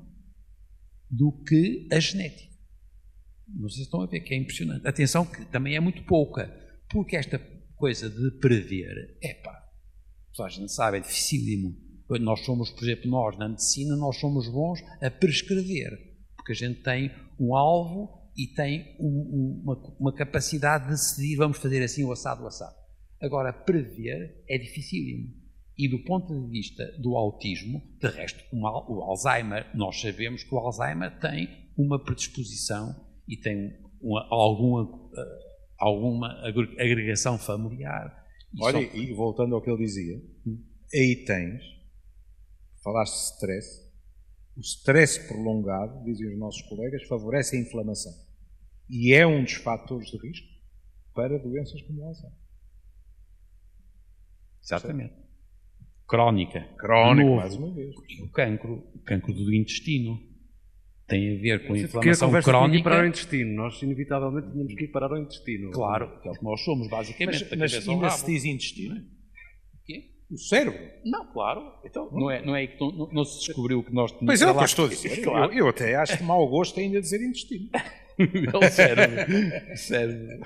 do 1.10 1.32
que 1.44 1.88
a 1.92 2.00
genética. 2.00 2.50
Não 3.48 3.68
sei 3.68 3.78
se 3.78 3.84
estão 3.84 4.02
a 4.02 4.06
ver 4.06 4.22
que 4.22 4.34
é 4.34 4.38
impressionante. 4.38 4.88
Atenção 4.88 5.26
que 5.26 5.44
também 5.46 5.76
é 5.76 5.80
muito 5.80 6.04
pouca, 6.04 6.48
porque 6.90 7.16
esta 7.16 7.40
coisa 7.76 8.10
de 8.10 8.32
prever, 8.40 9.18
é 9.22 9.34
pá, 9.36 9.60
a 10.40 10.50
gente 10.50 10.72
sabe, 10.72 10.98
é 10.98 11.02
dificílimo. 11.02 11.89
Nós 12.18 12.44
somos, 12.46 12.72
por 12.72 12.84
exemplo, 12.84 13.10
nós 13.10 13.38
na 13.38 13.50
medicina, 13.50 13.96
nós 13.96 14.18
somos 14.20 14.48
bons 14.48 14.82
a 15.02 15.12
prescrever 15.12 16.10
porque 16.50 16.54
a 16.54 16.68
gente 16.68 16.82
tem 16.82 17.12
um 17.40 17.56
alvo 17.56 18.10
e 18.36 18.48
tem 18.48 18.96
um, 19.00 19.08
um, 19.08 19.62
uma, 19.64 19.96
uma, 20.00 20.14
capacidade 20.14 20.86
de 20.86 20.92
decidir, 20.92 21.36
vamos 21.36 21.58
fazer 21.60 21.84
assim 21.84 22.04
o 22.04 22.12
assado, 22.12 22.44
o 22.44 22.48
assado. 22.48 22.76
Agora, 23.22 23.54
prever 23.54 24.44
é 24.48 24.58
dificílimo. 24.58 25.32
E 25.78 25.88
do 25.88 26.00
ponto 26.04 26.34
de 26.34 26.50
vista 26.50 26.84
do 27.00 27.16
autismo, 27.16 27.82
de 28.02 28.08
resto, 28.08 28.44
o 28.52 29.04
Alzheimer, 29.04 29.70
nós 29.76 30.02
sabemos 30.02 30.44
que 30.44 30.54
o 30.54 30.58
Alzheimer 30.58 31.20
tem 31.20 31.48
uma 31.78 32.04
predisposição 32.04 32.96
e 33.28 33.38
tem 33.38 33.74
uma, 34.02 34.26
alguma, 34.30 35.10
eh, 35.16 35.40
alguma 35.78 36.30
agregação 36.80 37.38
familiar. 37.38 38.26
E 38.54 38.64
Olha, 38.64 38.90
só... 38.90 38.98
e 38.98 39.14
voltando 39.14 39.56
ao 39.56 39.62
que 39.62 39.70
ele 39.70 39.86
dizia, 39.86 40.18
hum. 40.46 40.62
aí 40.94 41.24
tens, 41.26 41.62
falaste 42.84 43.14
de 43.14 43.34
stress, 43.34 43.90
o 44.58 44.62
stress 44.62 45.28
prolongado, 45.28 46.04
dizem 46.04 46.28
os 46.28 46.38
nossos 46.38 46.62
colegas, 46.64 47.04
favorece 47.04 47.56
a 47.56 47.60
inflamação 47.60 48.14
e 48.90 49.14
é 49.14 49.26
um 49.26 49.44
dos 49.44 49.54
fatores 49.54 50.10
de 50.10 50.18
risco 50.18 50.48
para 51.14 51.38
doenças 51.38 51.82
como 51.84 52.02
o 52.02 52.06
Alzheimer. 52.06 52.38
Exatamente. 54.64 55.14
Crónica. 56.08 56.62
Crónica, 56.78 57.36
mais 57.36 57.56
uma 57.56 57.72
vez. 57.74 57.94
E 58.10 58.24
o 58.24 58.32
cancro, 58.32 58.84
o 58.96 59.00
cancro 59.00 59.34
do 59.34 59.54
intestino. 59.54 60.20
tem 61.08 61.38
a 61.38 61.40
ver 61.40 61.60
com 61.62 61.68
Porque 61.68 61.82
inflamação 61.82 62.36
a 62.36 62.42
crónica. 62.42 62.52
Tinha 62.52 62.72
que 62.72 62.78
ir 62.78 62.84
parar 62.84 63.02
ao 63.02 63.08
intestino. 63.08 63.56
Nós, 63.56 63.82
inevitavelmente, 63.82 64.52
tínhamos 64.52 64.74
que 64.74 64.84
ir 64.86 64.88
parar 64.88 65.12
ao 65.12 65.18
intestino. 65.18 65.72
Claro, 65.72 66.20
que 66.20 66.28
é 66.28 66.32
o 66.32 66.34
que 66.34 66.44
nós 66.44 66.62
somos, 66.64 66.90
basicamente. 66.90 67.46
Mas, 67.52 67.74
mas 67.74 67.88
ainda 67.88 68.10
se 68.10 68.26
diz 68.26 68.46
intestino? 68.46 69.06
O 70.32 70.38
cérebro? 70.38 70.80
Não, 71.04 71.26
claro. 71.32 71.74
Então, 71.84 72.10
não 72.12 72.30
é, 72.30 72.46
não 72.46 72.56
é 72.56 72.68
que 72.68 72.80
não, 72.80 73.10
não 73.12 73.24
se 73.24 73.48
descobriu 73.48 73.84
que 73.84 73.94
nós. 73.94 74.12
Pois 74.12 74.42
é, 74.42 74.50
o 74.50 74.54
que 74.54 74.60
eu 74.60 74.66
estou 74.66 74.86
a 74.86 74.90
dizer. 74.90 75.24
Claro. 75.24 75.52
Eu, 75.52 75.60
eu 75.60 75.68
até 75.68 75.96
acho 75.96 76.18
de 76.18 76.24
mau 76.24 76.48
gosto 76.48 76.80
ainda 76.80 77.02
dizer 77.02 77.22
intestino. 77.22 77.70
É 77.74 78.58
o 78.58 78.70
cérebro. 78.70 79.78
Cérebro. 79.78 80.40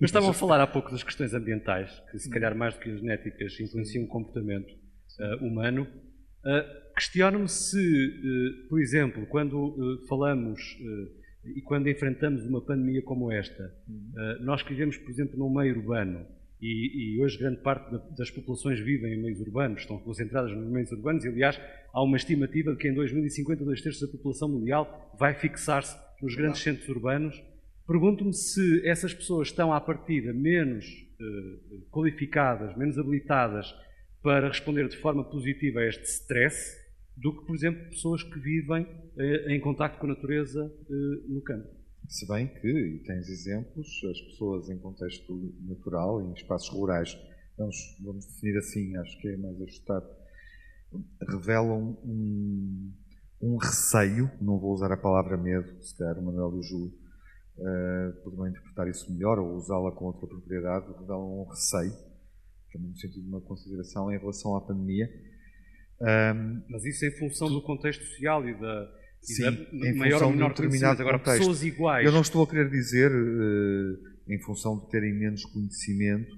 Mas 0.00 0.10
estavam 0.10 0.30
a 0.30 0.34
falar 0.34 0.60
há 0.60 0.66
pouco 0.66 0.90
das 0.90 1.02
questões 1.02 1.32
ambientais, 1.32 1.90
que 2.10 2.18
se 2.18 2.28
calhar 2.28 2.54
mais 2.56 2.74
do 2.74 2.80
que 2.80 2.90
as 2.90 3.00
genéticas 3.00 3.58
influenciam 3.60 4.04
o 4.04 4.08
comportamento 4.08 4.74
eh, 5.20 5.36
humano. 5.36 5.86
Uh, 6.44 6.84
Questiono-me 6.94 7.48
se, 7.48 7.78
eh, 7.78 8.68
por 8.68 8.80
exemplo, 8.80 9.26
quando 9.26 9.74
falamos 10.08 10.60
e 11.44 11.60
quando 11.62 11.88
enfrentamos 11.88 12.44
uma 12.46 12.64
pandemia 12.64 13.02
como 13.02 13.30
esta, 13.30 13.62
eh, 13.62 14.38
nós 14.40 14.62
que 14.62 14.70
vivemos, 14.70 14.96
por 14.96 15.10
exemplo, 15.10 15.38
num 15.38 15.52
meio 15.52 15.76
urbano, 15.76 16.26
e, 16.66 17.14
e 17.16 17.20
hoje 17.22 17.38
grande 17.38 17.60
parte 17.60 17.90
da- 17.90 17.98
das 18.16 18.30
populações 18.30 18.80
vivem 18.80 19.12
em 19.14 19.22
meios 19.22 19.40
urbanos, 19.40 19.80
estão 19.82 19.98
concentradas 19.98 20.50
nos 20.56 20.66
meios 20.70 20.90
urbanos, 20.92 21.24
e 21.24 21.28
aliás 21.28 21.60
há 21.92 22.02
uma 22.02 22.16
estimativa 22.16 22.72
de 22.72 22.78
que 22.78 22.88
em 22.88 22.94
2050 22.94 23.64
dois 23.64 23.80
terços 23.82 24.00
da 24.00 24.08
população 24.16 24.48
mundial 24.48 25.14
vai 25.18 25.34
fixar-se 25.34 25.96
nos 26.22 26.34
grandes 26.34 26.62
centros 26.62 26.88
urbanos. 26.88 27.42
Pergunto-me 27.86 28.32
se 28.32 28.86
essas 28.86 29.12
pessoas 29.12 29.48
estão 29.48 29.72
à 29.72 29.80
partida 29.80 30.32
menos 30.32 30.86
eh, 31.20 31.76
qualificadas, 31.90 32.76
menos 32.76 32.98
habilitadas 32.98 33.74
para 34.22 34.48
responder 34.48 34.88
de 34.88 34.96
forma 34.96 35.22
positiva 35.22 35.80
a 35.80 35.86
este 35.86 36.04
stress 36.04 36.82
do 37.16 37.32
que, 37.38 37.46
por 37.46 37.54
exemplo, 37.54 37.88
pessoas 37.90 38.22
que 38.22 38.38
vivem 38.40 38.86
eh, 39.18 39.54
em 39.54 39.60
contacto 39.60 39.98
com 39.98 40.06
a 40.06 40.10
natureza 40.10 40.72
eh, 40.90 40.94
no 41.28 41.42
campo. 41.42 41.68
Se 42.08 42.26
bem 42.28 42.46
que, 42.46 42.68
e 42.68 42.98
tens 43.00 43.28
exemplos, 43.28 43.86
as 44.10 44.20
pessoas 44.20 44.68
em 44.68 44.78
contexto 44.78 45.54
natural, 45.62 46.20
em 46.20 46.32
espaços 46.32 46.68
rurais, 46.68 47.18
vamos, 47.56 47.76
vamos 48.02 48.26
definir 48.26 48.58
assim, 48.58 48.96
acho 48.96 49.20
que 49.20 49.28
é 49.28 49.36
mais 49.36 49.60
ajustado, 49.60 50.06
revelam 51.28 51.98
um, 52.04 52.92
um 53.40 53.56
receio, 53.56 54.30
não 54.40 54.58
vou 54.58 54.72
usar 54.72 54.92
a 54.92 54.96
palavra 54.96 55.36
medo, 55.36 55.82
se 55.82 55.96
calhar 55.96 56.18
o 56.18 56.22
Manuel 56.22 56.54
e 56.54 56.58
o 56.58 56.62
Júlio 56.62 56.92
uh, 57.58 58.22
poderão 58.22 58.48
interpretar 58.48 58.88
isso 58.88 59.12
melhor 59.12 59.38
ou 59.38 59.54
usá-la 59.54 59.90
com 59.92 60.04
outra 60.04 60.26
propriedade, 60.26 60.86
revelam 60.92 61.40
um 61.40 61.48
receio, 61.48 61.92
também 62.72 62.90
no 62.90 62.96
sentido 62.96 63.22
de 63.22 63.28
uma 63.28 63.40
consideração 63.40 64.12
em 64.12 64.18
relação 64.18 64.54
à 64.56 64.60
pandemia. 64.60 65.08
Um, 66.00 66.62
Mas 66.68 66.84
isso 66.84 67.06
em 67.06 67.10
função 67.12 67.48
do 67.48 67.62
contexto 67.62 68.04
social 68.04 68.46
e 68.46 68.60
da, 68.60 69.03
Sim, 69.24 69.42
da 69.42 69.88
em 69.88 69.94
maior 69.94 70.22
ou 70.22 70.28
função 70.28 70.28
de 70.28 70.34
um 70.34 70.36
menor 70.36 70.48
determinado 70.50 70.96
conhecimento. 70.96 71.00
Agora, 71.00 71.18
contexto. 71.18 71.38
pessoas 71.38 71.62
iguais. 71.62 72.06
Eu 72.06 72.12
não 72.12 72.20
estou 72.20 72.44
a 72.44 72.46
querer 72.46 72.70
dizer, 72.70 73.10
eh, 73.10 74.34
em 74.34 74.40
função 74.42 74.78
de 74.78 74.90
terem 74.90 75.14
menos 75.14 75.44
conhecimento, 75.46 76.36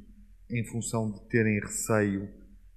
em 0.50 0.64
função 0.66 1.10
de 1.10 1.28
terem 1.28 1.58
receio, 1.60 2.28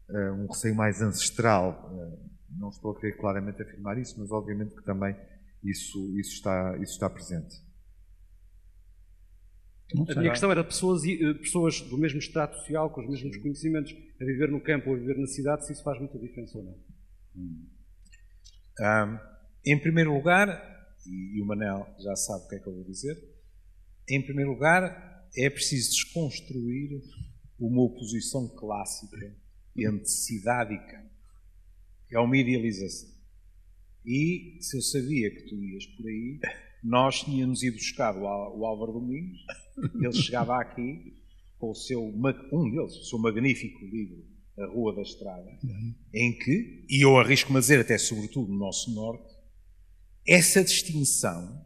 eh, 0.09 0.31
um 0.31 0.47
receio 0.47 0.75
mais 0.75 1.01
ancestral. 1.01 1.91
eh, 1.93 2.29
não 2.57 2.69
estou 2.69 2.91
a 2.91 2.99
querer 2.99 3.15
claramente 3.17 3.61
afirmar 3.61 3.99
isso, 3.99 4.15
mas 4.19 4.31
obviamente 4.31 4.75
que 4.75 4.83
também 4.83 5.15
isso, 5.63 6.19
isso, 6.19 6.33
está, 6.33 6.75
isso 6.81 6.93
está 6.93 7.07
presente. 7.07 7.55
A 10.09 10.19
minha 10.19 10.31
questão 10.31 10.51
era 10.51 10.63
pessoas, 10.63 11.01
pessoas 11.41 11.81
do 11.81 11.97
mesmo 11.97 12.19
estrato 12.19 12.55
social, 12.57 12.89
com 12.91 13.01
os 13.01 13.09
mesmos 13.09 13.37
conhecimentos, 13.37 13.91
a 14.21 14.25
viver 14.25 14.49
no 14.49 14.61
campo 14.61 14.89
ou 14.89 14.95
a 14.95 14.99
viver 14.99 15.17
na 15.17 15.27
cidade, 15.27 15.65
se 15.65 15.73
isso 15.73 15.83
faz 15.83 15.99
muita 15.99 16.17
diferença 16.17 16.57
ou 16.57 16.63
não. 16.63 16.75
Ahm, 18.79 19.19
em 19.65 19.79
primeiro 19.79 20.13
lugar, 20.13 20.47
e, 21.05 21.41
o 21.41 21.45
Manel 21.45 21.87
já 21.99 22.15
sabe 22.15 22.45
o 22.45 22.47
que 22.47 22.55
é 22.55 22.59
que 22.59 22.67
eu 22.67 22.73
vou 22.73 22.83
dizer, 22.83 23.17
em 24.09 24.21
primeiro 24.21 24.51
lugar 24.51 25.27
é 25.35 25.49
preciso 25.49 25.91
desconstruir 25.91 27.01
uma 27.59 27.83
oposição 27.83 28.47
clássica 28.55 29.35
entre 29.77 30.05
cidade 30.07 30.73
e 30.73 30.77
campo. 30.77 31.09
É 32.11 32.19
uma 32.19 32.37
idealização. 32.37 33.09
E 34.05 34.57
se 34.61 34.77
eu 34.77 34.81
sabia 34.81 35.29
que 35.29 35.43
tu 35.43 35.55
ias 35.55 35.85
por 35.85 36.07
aí, 36.07 36.39
nós 36.83 37.23
tínhamos 37.23 37.61
ido 37.61 37.77
buscar 37.77 38.15
o, 38.15 38.23
o 38.23 38.65
Álvaro 38.65 38.93
Domingos, 38.93 39.39
ele 40.01 40.13
chegava 40.13 40.59
aqui 40.59 41.13
com 41.57 41.71
o 41.71 41.75
seu, 41.75 42.01
um 42.01 42.71
deles, 42.71 42.95
o 42.95 43.03
seu 43.03 43.19
magnífico 43.19 43.85
livro, 43.85 44.25
A 44.57 44.65
Rua 44.67 44.95
da 44.95 45.01
Estrada, 45.01 45.51
em 46.13 46.37
que, 46.37 46.85
e 46.89 47.03
eu 47.03 47.17
arrisco-me 47.17 47.57
a 47.57 47.61
dizer 47.61 47.81
até 47.81 47.97
sobretudo 47.97 48.51
no 48.51 48.57
nosso 48.57 48.93
norte, 48.95 49.38
essa 50.33 50.63
distinção 50.63 51.65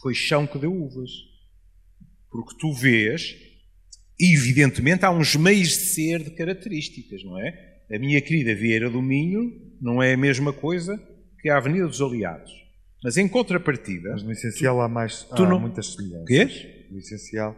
foi 0.00 0.14
chão 0.14 0.46
que 0.46 0.58
deu 0.58 0.72
uvas. 0.72 1.10
Porque 2.30 2.56
tu 2.58 2.72
vês, 2.72 3.34
evidentemente 4.18 5.04
há 5.04 5.10
uns 5.10 5.36
meios 5.36 5.68
de 5.68 5.74
ser 5.74 6.22
de 6.22 6.30
características, 6.30 7.22
não 7.22 7.38
é? 7.38 7.82
A 7.94 7.98
minha 7.98 8.20
querida 8.20 8.54
Vieira 8.54 8.90
do 8.90 9.00
Minho 9.00 9.52
não 9.80 10.02
é 10.02 10.14
a 10.14 10.16
mesma 10.16 10.52
coisa 10.52 11.00
que 11.40 11.48
a 11.48 11.56
Avenida 11.58 11.86
dos 11.86 12.00
Aliados. 12.00 12.50
Mas 13.02 13.16
em 13.18 13.28
contrapartida, 13.28 14.10
Mas 14.12 14.22
no 14.22 14.32
essencial 14.32 14.80
há, 14.80 14.88
mais, 14.88 15.22
tu 15.24 15.44
há 15.44 15.48
não- 15.48 15.60
muitas 15.60 15.92
semelhanças. 15.92 16.26
Quê? 16.26 16.86
No 16.90 16.98
essencial 16.98 17.54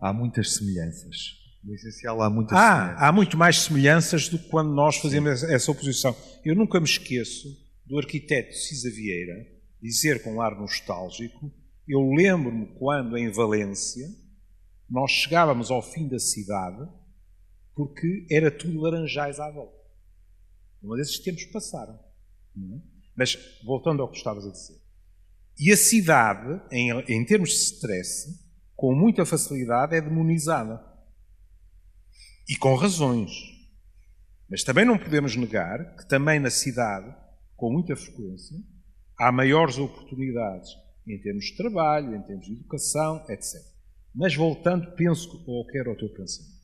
há 0.00 0.12
muitas 0.12 0.54
semelhanças. 0.54 1.16
No 1.64 1.74
essencial 1.74 2.22
há 2.22 2.30
muitas 2.30 2.56
Ah, 2.56 2.76
semelhanças. 2.76 3.02
há 3.02 3.12
muito 3.12 3.36
mais 3.36 3.56
semelhanças 3.62 4.28
do 4.28 4.38
que 4.38 4.48
quando 4.48 4.70
nós 4.72 4.96
fazemos 4.98 5.30
essa- 5.30 5.52
essa 5.52 5.70
oposição. 5.72 6.14
Eu 6.44 6.54
nunca 6.54 6.78
me 6.78 6.86
esqueço 6.86 7.48
do 7.88 7.98
arquiteto 7.98 8.54
Cisa 8.54 8.90
Vieira 8.90 9.46
dizer 9.80 10.22
com 10.22 10.34
um 10.34 10.40
ar 10.40 10.54
nostálgico: 10.54 11.50
Eu 11.88 12.10
lembro-me 12.12 12.66
quando 12.78 13.16
em 13.16 13.30
Valência 13.30 14.06
nós 14.88 15.10
chegávamos 15.10 15.70
ao 15.70 15.82
fim 15.82 16.06
da 16.06 16.18
cidade 16.18 16.86
porque 17.74 18.26
era 18.30 18.50
tudo 18.50 18.80
laranjais 18.80 19.40
à 19.40 19.50
volta. 19.50 19.78
Mas 20.82 21.00
esses 21.00 21.18
tempos 21.20 21.44
passaram. 21.46 21.94
é? 21.94 22.80
Mas 23.16 23.36
voltando 23.64 24.02
ao 24.02 24.10
que 24.10 24.18
estavas 24.18 24.46
a 24.46 24.50
dizer. 24.50 24.80
E 25.58 25.72
a 25.72 25.76
cidade, 25.76 26.60
em, 26.70 26.90
em 27.08 27.24
termos 27.24 27.50
de 27.50 27.56
stress, 27.56 28.28
com 28.76 28.94
muita 28.94 29.24
facilidade 29.24 29.94
é 29.94 30.00
demonizada. 30.00 30.84
E 32.48 32.56
com 32.56 32.74
razões. 32.74 33.30
Mas 34.48 34.62
também 34.62 34.84
não 34.84 34.98
podemos 34.98 35.36
negar 35.36 35.96
que 35.96 36.08
também 36.08 36.40
na 36.40 36.50
cidade, 36.50 37.14
com 37.58 37.72
muita 37.72 37.96
frequência, 37.96 38.56
há 39.18 39.32
maiores 39.32 39.78
oportunidades 39.78 40.70
em 41.06 41.20
termos 41.20 41.46
de 41.46 41.56
trabalho, 41.56 42.14
em 42.14 42.22
termos 42.22 42.46
de 42.46 42.52
educação, 42.52 43.26
etc. 43.28 43.60
Mas 44.14 44.34
voltando, 44.34 44.94
penso 44.94 45.42
ou 45.44 45.66
quero 45.66 45.90
ao 45.90 45.96
teu 45.96 46.08
pensamento. 46.08 46.56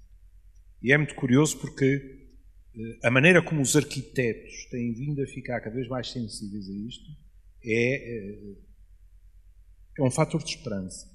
E 0.81 0.93
é 0.93 0.97
muito 0.97 1.17
curioso 1.17 1.59
porque 1.59 2.31
eh, 2.77 3.07
a 3.07 3.11
maneira 3.11 3.43
como 3.43 3.61
os 3.61 3.75
arquitetos 3.75 4.67
têm 4.71 4.95
vindo 4.95 5.21
a 5.21 5.27
ficar 5.27 5.61
cada 5.61 5.75
vez 5.75 5.89
mais 5.89 6.11
sensíveis 6.11 6.69
a 6.69 6.89
isto 6.89 7.11
é, 7.65 7.95
eh, 7.95 8.57
é 9.99 10.03
um 10.03 10.11
fator 10.13 10.45
de 10.45 10.51
esperança. 10.51 11.11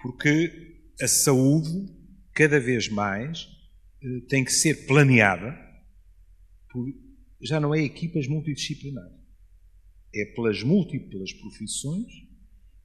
Porque 0.00 0.92
a 1.00 1.08
saúde, 1.08 1.92
cada 2.32 2.60
vez 2.60 2.88
mais, 2.88 3.48
eh, 4.00 4.20
tem 4.28 4.44
que 4.44 4.52
ser 4.52 4.86
planeada 4.86 5.58
por, 6.70 6.86
já 7.44 7.60
não 7.60 7.74
é 7.74 7.80
equipas 7.80 8.26
multidisciplinares. 8.26 9.18
É 10.14 10.24
pelas 10.34 10.62
múltiplas 10.62 11.32
profissões 11.32 12.12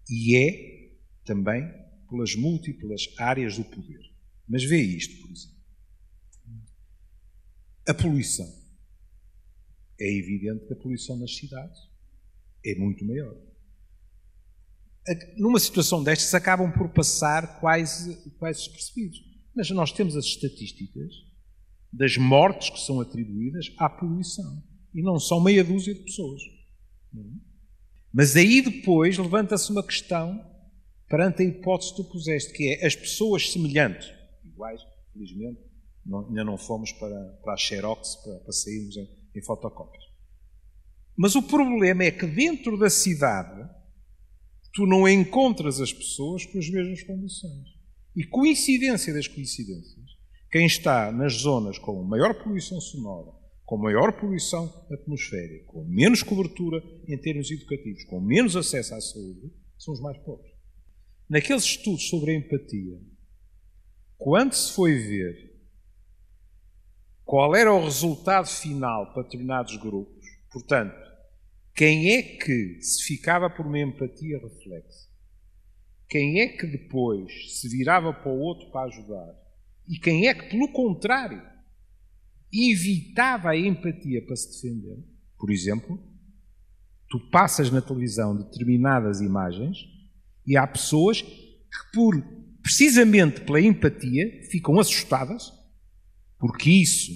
e 0.09 0.35
é 0.35 0.91
também 1.23 1.63
pelas 2.09 2.35
múltiplas 2.35 3.07
áreas 3.17 3.57
do 3.57 3.63
poder. 3.63 4.01
Mas 4.47 4.63
vê 4.63 4.81
isto, 4.81 5.21
por 5.21 5.31
exemplo. 5.31 5.59
A 7.87 7.93
poluição. 7.93 8.47
É 9.99 10.11
evidente 10.11 10.65
que 10.65 10.73
a 10.73 10.75
poluição 10.75 11.17
nas 11.17 11.35
cidades 11.35 11.79
é 12.65 12.75
muito 12.75 13.05
maior. 13.05 13.35
Numa 15.37 15.59
situação 15.59 16.03
destas, 16.03 16.33
acabam 16.33 16.71
por 16.71 16.89
passar 16.89 17.59
quase, 17.59 18.31
quase 18.37 18.59
despercebidos. 18.59 19.23
Mas 19.55 19.69
nós 19.71 19.91
temos 19.91 20.15
as 20.15 20.25
estatísticas 20.25 21.28
das 21.91 22.17
mortes 22.17 22.69
que 22.69 22.79
são 22.79 22.99
atribuídas 23.01 23.71
à 23.77 23.89
poluição. 23.89 24.63
E 24.93 25.01
não 25.01 25.19
são 25.19 25.39
meia 25.41 25.63
dúzia 25.63 25.93
de 25.93 26.01
pessoas. 26.01 26.41
Mas 28.13 28.35
aí 28.35 28.61
depois 28.61 29.17
levanta-se 29.17 29.71
uma 29.71 29.85
questão 29.85 30.43
perante 31.07 31.41
a 31.41 31.45
hipótese 31.45 31.91
que 31.91 31.97
tu 31.97 32.03
puseste, 32.05 32.53
que 32.53 32.73
é 32.75 32.85
as 32.85 32.95
pessoas 32.95 33.51
semelhantes, 33.51 34.11
iguais, 34.45 34.81
felizmente, 35.13 35.59
não- 36.05 36.27
ainda 36.27 36.43
não 36.43 36.57
fomos 36.57 36.91
para, 36.93 37.39
para 37.43 37.53
a 37.53 37.57
Xerox 37.57 38.15
para, 38.23 38.39
para 38.39 38.51
sairmos 38.51 38.95
em, 38.97 39.07
em 39.35 39.41
fotocópias. 39.43 40.03
Mas 41.15 41.35
o 41.35 41.41
problema 41.41 42.03
é 42.03 42.11
que 42.11 42.25
dentro 42.25 42.77
da 42.77 42.89
cidade 42.89 43.67
tu 44.73 44.85
não 44.85 45.07
encontras 45.07 45.81
as 45.81 45.91
pessoas 45.91 46.45
com 46.45 46.57
as 46.59 46.69
mesmas 46.69 47.03
condições. 47.03 47.67
E 48.15 48.23
coincidência 48.23 49.13
das 49.13 49.27
coincidências, 49.27 49.98
quem 50.51 50.65
está 50.65 51.11
nas 51.11 51.33
zonas 51.33 51.77
com 51.77 52.03
maior 52.03 52.33
poluição 52.43 52.81
sonora, 52.81 53.31
com 53.65 53.77
maior 53.77 54.19
poluição 54.19 54.65
atmosférica, 54.91 55.65
com 55.67 55.85
menos 55.85 56.23
cobertura 56.23 56.81
em 57.07 57.17
termos 57.19 57.51
educativos, 57.51 58.03
com 58.05 58.19
menos 58.19 58.55
acesso 58.55 58.95
à 58.95 59.01
saúde, 59.01 59.53
são 59.77 59.93
os 59.93 60.01
mais 60.01 60.17
pobres. 60.19 60.51
Naqueles 61.29 61.63
estudos 61.63 62.09
sobre 62.09 62.31
a 62.31 62.35
empatia, 62.35 62.99
quando 64.17 64.53
se 64.53 64.73
foi 64.73 64.95
ver 64.95 65.55
qual 67.23 67.55
era 67.55 67.71
o 67.71 67.83
resultado 67.83 68.47
final 68.47 69.13
para 69.13 69.21
determinados 69.21 69.77
grupos, 69.77 70.25
portanto, 70.51 70.97
quem 71.75 72.11
é 72.11 72.23
que 72.23 72.81
se 72.81 73.03
ficava 73.03 73.51
por 73.51 73.67
uma 73.67 73.79
empatia 73.79 74.39
reflexa, 74.39 75.07
quem 76.09 76.41
é 76.41 76.47
que 76.47 76.65
depois 76.65 77.59
se 77.59 77.69
virava 77.69 78.11
para 78.11 78.31
o 78.31 78.39
outro 78.39 78.71
para 78.71 78.87
ajudar, 78.87 79.48
e 79.89 79.97
quem 79.97 80.27
é 80.27 80.33
que, 80.35 80.51
pelo 80.51 80.71
contrário, 80.71 81.41
evitava 82.53 83.49
a 83.49 83.57
empatia 83.57 84.23
para 84.23 84.35
se 84.35 84.51
defender. 84.51 85.03
Por 85.37 85.51
exemplo, 85.51 85.99
tu 87.09 87.19
passas 87.31 87.71
na 87.71 87.81
televisão 87.81 88.37
determinadas 88.37 89.19
imagens 89.19 89.77
e 90.45 90.55
há 90.55 90.65
pessoas 90.67 91.21
que, 91.21 91.91
por, 91.93 92.15
precisamente 92.61 93.41
pela 93.41 93.59
empatia, 93.59 94.47
ficam 94.51 94.79
assustadas, 94.79 95.51
porque 96.37 96.69
isso 96.69 97.11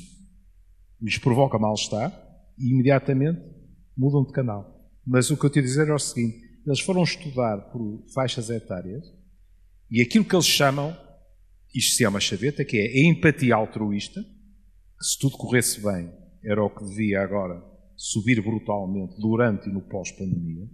lhes 0.99 1.17
provoca 1.17 1.59
mal-estar 1.59 2.11
e 2.57 2.71
imediatamente 2.71 3.41
mudam 3.95 4.25
de 4.25 4.31
canal. 4.31 4.89
Mas 5.05 5.29
o 5.29 5.37
que 5.37 5.45
eu 5.45 5.49
te 5.49 5.61
dizer 5.61 5.89
é 5.89 5.93
o 5.93 5.99
seguinte: 5.99 6.43
eles 6.65 6.79
foram 6.79 7.03
estudar 7.03 7.57
por 7.71 8.03
faixas 8.13 8.49
etárias 8.49 9.03
e 9.91 10.01
aquilo 10.01 10.25
que 10.25 10.35
eles 10.35 10.47
chamam, 10.47 10.95
isto 11.73 11.95
se 11.95 12.03
chama 12.03 12.19
chaveta, 12.19 12.63
que 12.63 12.77
é 12.77 12.85
a 12.85 13.09
empatia 13.09 13.55
altruísta, 13.55 14.21
que 14.21 15.05
se 15.05 15.17
tudo 15.19 15.37
corresse 15.37 15.81
bem, 15.81 16.11
era 16.43 16.63
o 16.63 16.69
que 16.69 16.83
devia 16.85 17.21
agora 17.21 17.63
subir 17.95 18.41
brutalmente 18.41 19.15
durante 19.19 19.69
e 19.69 19.73
no 19.73 19.81
pós-pandemia, 19.81 20.67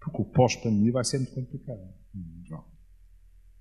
porque 0.00 0.22
o 0.22 0.24
pós-pandemia 0.24 0.92
vai 0.92 1.04
ser 1.04 1.18
muito 1.18 1.34
complicado. 1.34 1.80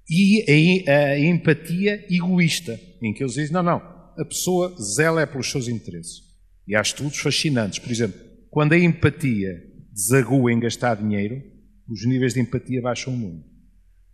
E 0.10 0.84
a, 0.88 0.92
a, 0.92 1.20
empatia 1.20 2.06
egoísta, 2.14 2.80
em 3.02 3.12
que 3.14 3.24
eles 3.24 3.34
dizem, 3.34 3.54
não, 3.54 3.64
não, 3.64 3.78
a 3.78 4.26
pessoa 4.26 4.76
zela 4.80 5.22
é 5.22 5.26
pelos 5.26 5.50
seus 5.50 5.68
interesses. 5.68 6.22
E 6.68 6.76
há 6.76 6.82
estudos 6.82 7.18
fascinantes. 7.18 7.80
Por 7.80 7.92
exemplo, 7.92 8.20
quando 8.50 8.74
a 8.74 8.80
empatia 8.80 9.52
desagua 9.92 10.52
em 10.52 10.60
gastar 10.60 10.96
dinheiro, 10.96 11.42
os 11.90 12.06
níveis 12.06 12.34
de 12.34 12.40
empatia 12.40 12.82
baixam 12.82 13.14
muito. 13.14 13.46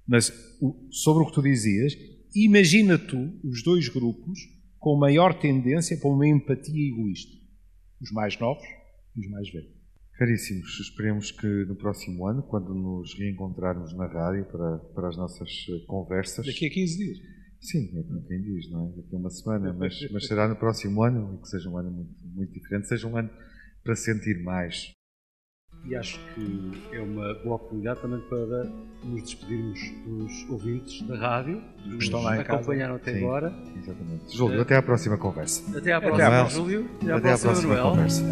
Mas 0.08 0.32
sobre 0.92 1.24
o 1.24 1.28
que 1.28 1.34
tu 1.34 1.42
dizias, 1.42 1.94
imagina 2.36 2.98
tu 2.98 3.40
os 3.44 3.64
dois 3.64 3.88
grupos 3.88 4.40
com 4.80 4.98
maior 4.98 5.38
tendência 5.40 5.98
para 5.98 6.10
uma 6.10 6.28
empatia 6.28 6.90
egoísta. 6.90 7.32
Os 8.02 8.12
mais 8.12 8.38
novos 8.40 8.66
e 9.16 9.22
os 9.22 9.30
mais 9.30 9.50
velhos. 9.52 9.82
Caríssimos, 10.18 10.80
esperemos 10.80 11.32
que 11.32 11.48
no 11.66 11.76
próximo 11.76 12.28
ano, 12.28 12.44
quando 12.44 12.74
nos 12.74 13.18
reencontrarmos 13.18 13.96
na 13.96 14.08
rádio 14.08 14.46
para, 14.46 14.78
para 14.78 15.10
as 15.10 15.18
nossas 15.18 15.50
eh, 15.70 15.86
conversas. 15.88 16.46
Daqui 16.46 16.68
a 16.68 16.70
15 16.70 16.98
dias. 16.98 17.18
Sim, 17.60 17.98
é 17.98 18.04
como 18.04 18.24
quem 18.28 18.42
diz, 18.42 18.70
não 18.70 18.88
é? 18.88 19.02
Daqui 19.02 19.16
a 19.16 19.20
uma 19.20 19.30
semana, 19.30 19.74
mas, 19.74 19.96
mas 20.12 20.28
será 20.28 20.48
no 20.48 20.56
próximo 20.56 21.04
ano 21.04 21.36
e 21.36 21.42
que 21.42 21.48
seja 21.48 21.70
um 21.70 21.78
ano 21.78 21.92
muito, 21.92 22.16
muito 22.24 22.54
diferente, 22.54 22.88
seja 22.88 23.08
um 23.08 23.18
ano 23.18 23.30
para 23.84 23.96
sentir 23.96 24.44
mais. 24.44 24.94
E 25.84 25.96
acho 25.96 26.20
que 26.36 26.72
é 26.92 27.02
uma 27.02 27.34
boa 27.44 27.56
oportunidade 27.56 28.02
também 28.02 28.20
para 28.30 28.66
nos 29.04 29.24
despedirmos 29.24 29.80
dos 30.06 30.50
ouvintes 30.50 31.02
da 31.08 31.18
rádio, 31.18 31.62
que 31.84 32.04
estão 32.04 32.22
lá 32.22 32.38
em 32.38 32.42
acompanharam 32.42 32.96
até 32.96 33.14
Sim, 33.14 33.24
agora. 33.26 33.54
Exatamente. 33.78 34.38
Júlio, 34.38 34.62
até 34.62 34.76
à 34.76 34.82
próxima 34.82 35.18
conversa. 35.18 35.78
Até 35.78 35.92
à 35.92 36.00
próxima, 36.00 36.28
Até 36.28 36.38
à 36.38 36.46
Júlio. 36.46 36.90
Até 37.02 37.32
à 37.34 37.38
próxima 37.38 37.76
Manuel. 37.76 37.90
conversa. 37.90 38.24